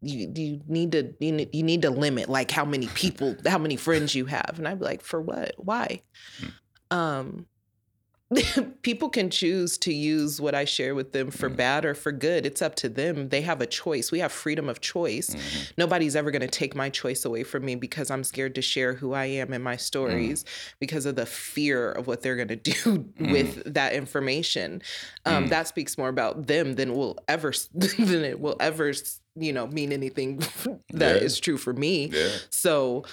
[0.02, 3.58] you you need to you need, you need to limit like how many people how
[3.58, 4.54] many friends you have.
[4.56, 5.52] And i'd be like for what?
[5.58, 6.02] Why?
[6.90, 7.46] Um
[8.82, 11.56] people can choose to use what i share with them for Mhm.
[11.56, 12.46] bad or for good.
[12.46, 13.28] It's up to them.
[13.30, 14.12] They have a choice.
[14.12, 15.34] We have freedom of choice.
[15.34, 15.72] Mhm.
[15.76, 18.94] nobody's ever going to take my choice away from me because I'm scared to share
[18.94, 20.44] who I am and my stories
[20.78, 24.80] because of the fear of what they're going to do with that information.
[25.26, 25.48] Um, Mm.
[25.50, 28.92] That speaks more about them than will ever than it will ever
[29.36, 30.38] you know mean anything
[30.90, 31.42] that is Yeah.
[31.42, 32.06] true for me.
[32.12, 32.28] Yeah.
[32.50, 33.04] So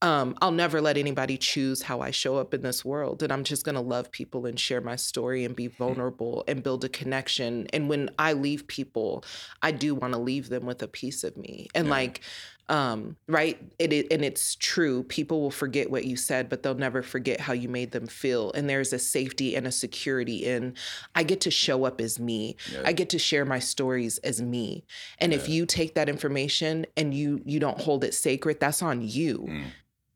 [0.00, 3.20] um, I'll never let anybody choose how I show up in this world.
[3.24, 6.62] And I'm just going to love people and share my story and be vulnerable and
[6.62, 7.66] build a connection.
[7.72, 9.24] And when I leave people,
[9.60, 11.66] I do want to leave them with a piece of me.
[11.74, 11.90] And Yeah.
[11.94, 12.20] like,
[12.68, 13.58] um, right?
[13.78, 15.02] It, it, and it's true.
[15.04, 18.52] People will forget what you said, but they'll never forget how you made them feel.
[18.52, 20.74] And there's a safety and a security in
[21.14, 22.56] I get to show up as me.
[22.72, 22.82] Yeah.
[22.84, 24.84] I get to share my stories as me.
[25.18, 29.02] And if you take that information and you you don't hold it sacred, that's on
[29.02, 29.64] you Mm.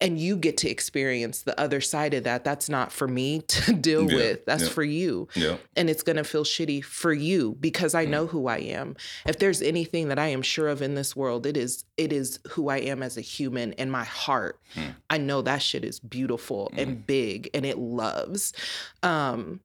[0.03, 3.73] And you get to experience the other side of that that's not for me to
[3.73, 4.69] deal Yeah, with that's yeah.
[4.69, 5.57] for you Yeah.
[5.77, 8.11] and it's going to feel shitty for you because i Mm.
[8.11, 8.97] know who i am
[9.27, 12.39] if there's anything that i am sure of in this world it is it is
[12.51, 14.95] who i am as a human and my heart Mm.
[15.09, 18.53] i know that shit is beautiful and big and it loves
[19.03, 19.61] um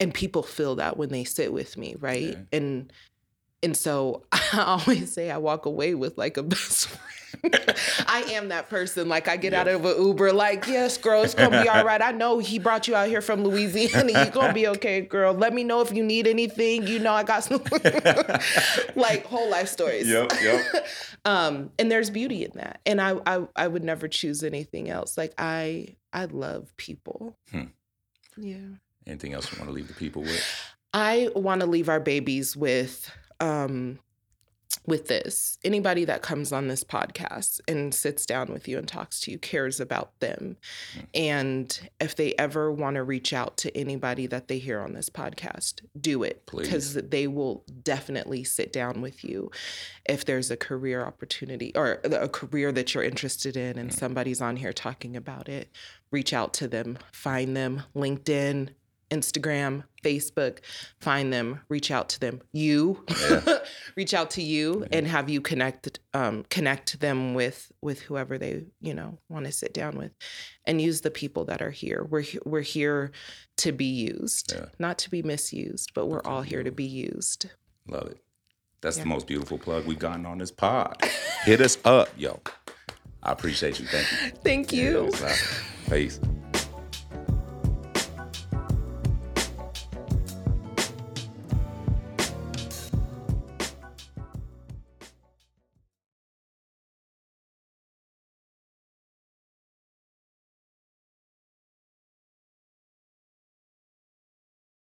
[0.00, 2.42] and people feel that when they sit with me right Yeah.
[2.52, 2.92] and
[3.62, 7.02] and so i always say i walk away with like a best friend
[8.06, 9.08] I am that person.
[9.08, 12.00] Like I get out of an Uber, like, yes, girl, it's gonna be all right.
[12.00, 14.12] I know he brought you out here from Louisiana.
[14.12, 15.32] You're gonna be okay, girl.
[15.32, 16.86] Let me know if you need anything.
[16.86, 17.62] You know I got some
[18.96, 20.08] like whole life stories.
[20.08, 20.32] Yep.
[20.42, 20.86] Yep.
[21.24, 22.80] um, and there's beauty in that.
[22.86, 25.16] And I, I I would never choose anything else.
[25.16, 27.36] Like I I love people.
[27.50, 27.64] Hmm.
[28.36, 28.56] Yeah.
[29.06, 30.44] Anything else you want to leave the people with?
[30.92, 33.10] I want to leave our babies with
[33.40, 33.98] um,
[34.88, 39.20] with this anybody that comes on this podcast and sits down with you and talks
[39.20, 40.56] to you cares about them.
[41.14, 45.10] And if they ever want to reach out to anybody that they hear on this
[45.10, 49.50] podcast do it because they will definitely sit down with you
[50.08, 54.56] if there's a career opportunity or a career that you're interested in and somebody's on
[54.56, 55.68] here talking about it.
[56.10, 58.70] Reach out to them find them linkedin
[59.10, 60.58] Instagram, Facebook,
[61.00, 62.40] find them, reach out to them.
[62.52, 63.04] You
[63.96, 68.64] reach out to you and have you connect um, connect them with with whoever they
[68.80, 70.12] you know want to sit down with,
[70.64, 72.06] and use the people that are here.
[72.08, 73.12] We're we're here
[73.58, 74.66] to be used, Yeah.
[74.78, 77.46] not to be misused, but we're all here to be used.
[77.88, 78.18] Love it.
[78.80, 79.04] That's Yeah.
[79.04, 81.02] the most beautiful plug we've gotten on this pod.
[81.44, 82.40] Hit us up, yo.
[83.22, 83.86] I appreciate you.
[83.86, 84.38] Thank you.
[84.44, 85.10] Thank you.
[85.20, 85.34] Yeah.
[85.90, 86.20] Peace.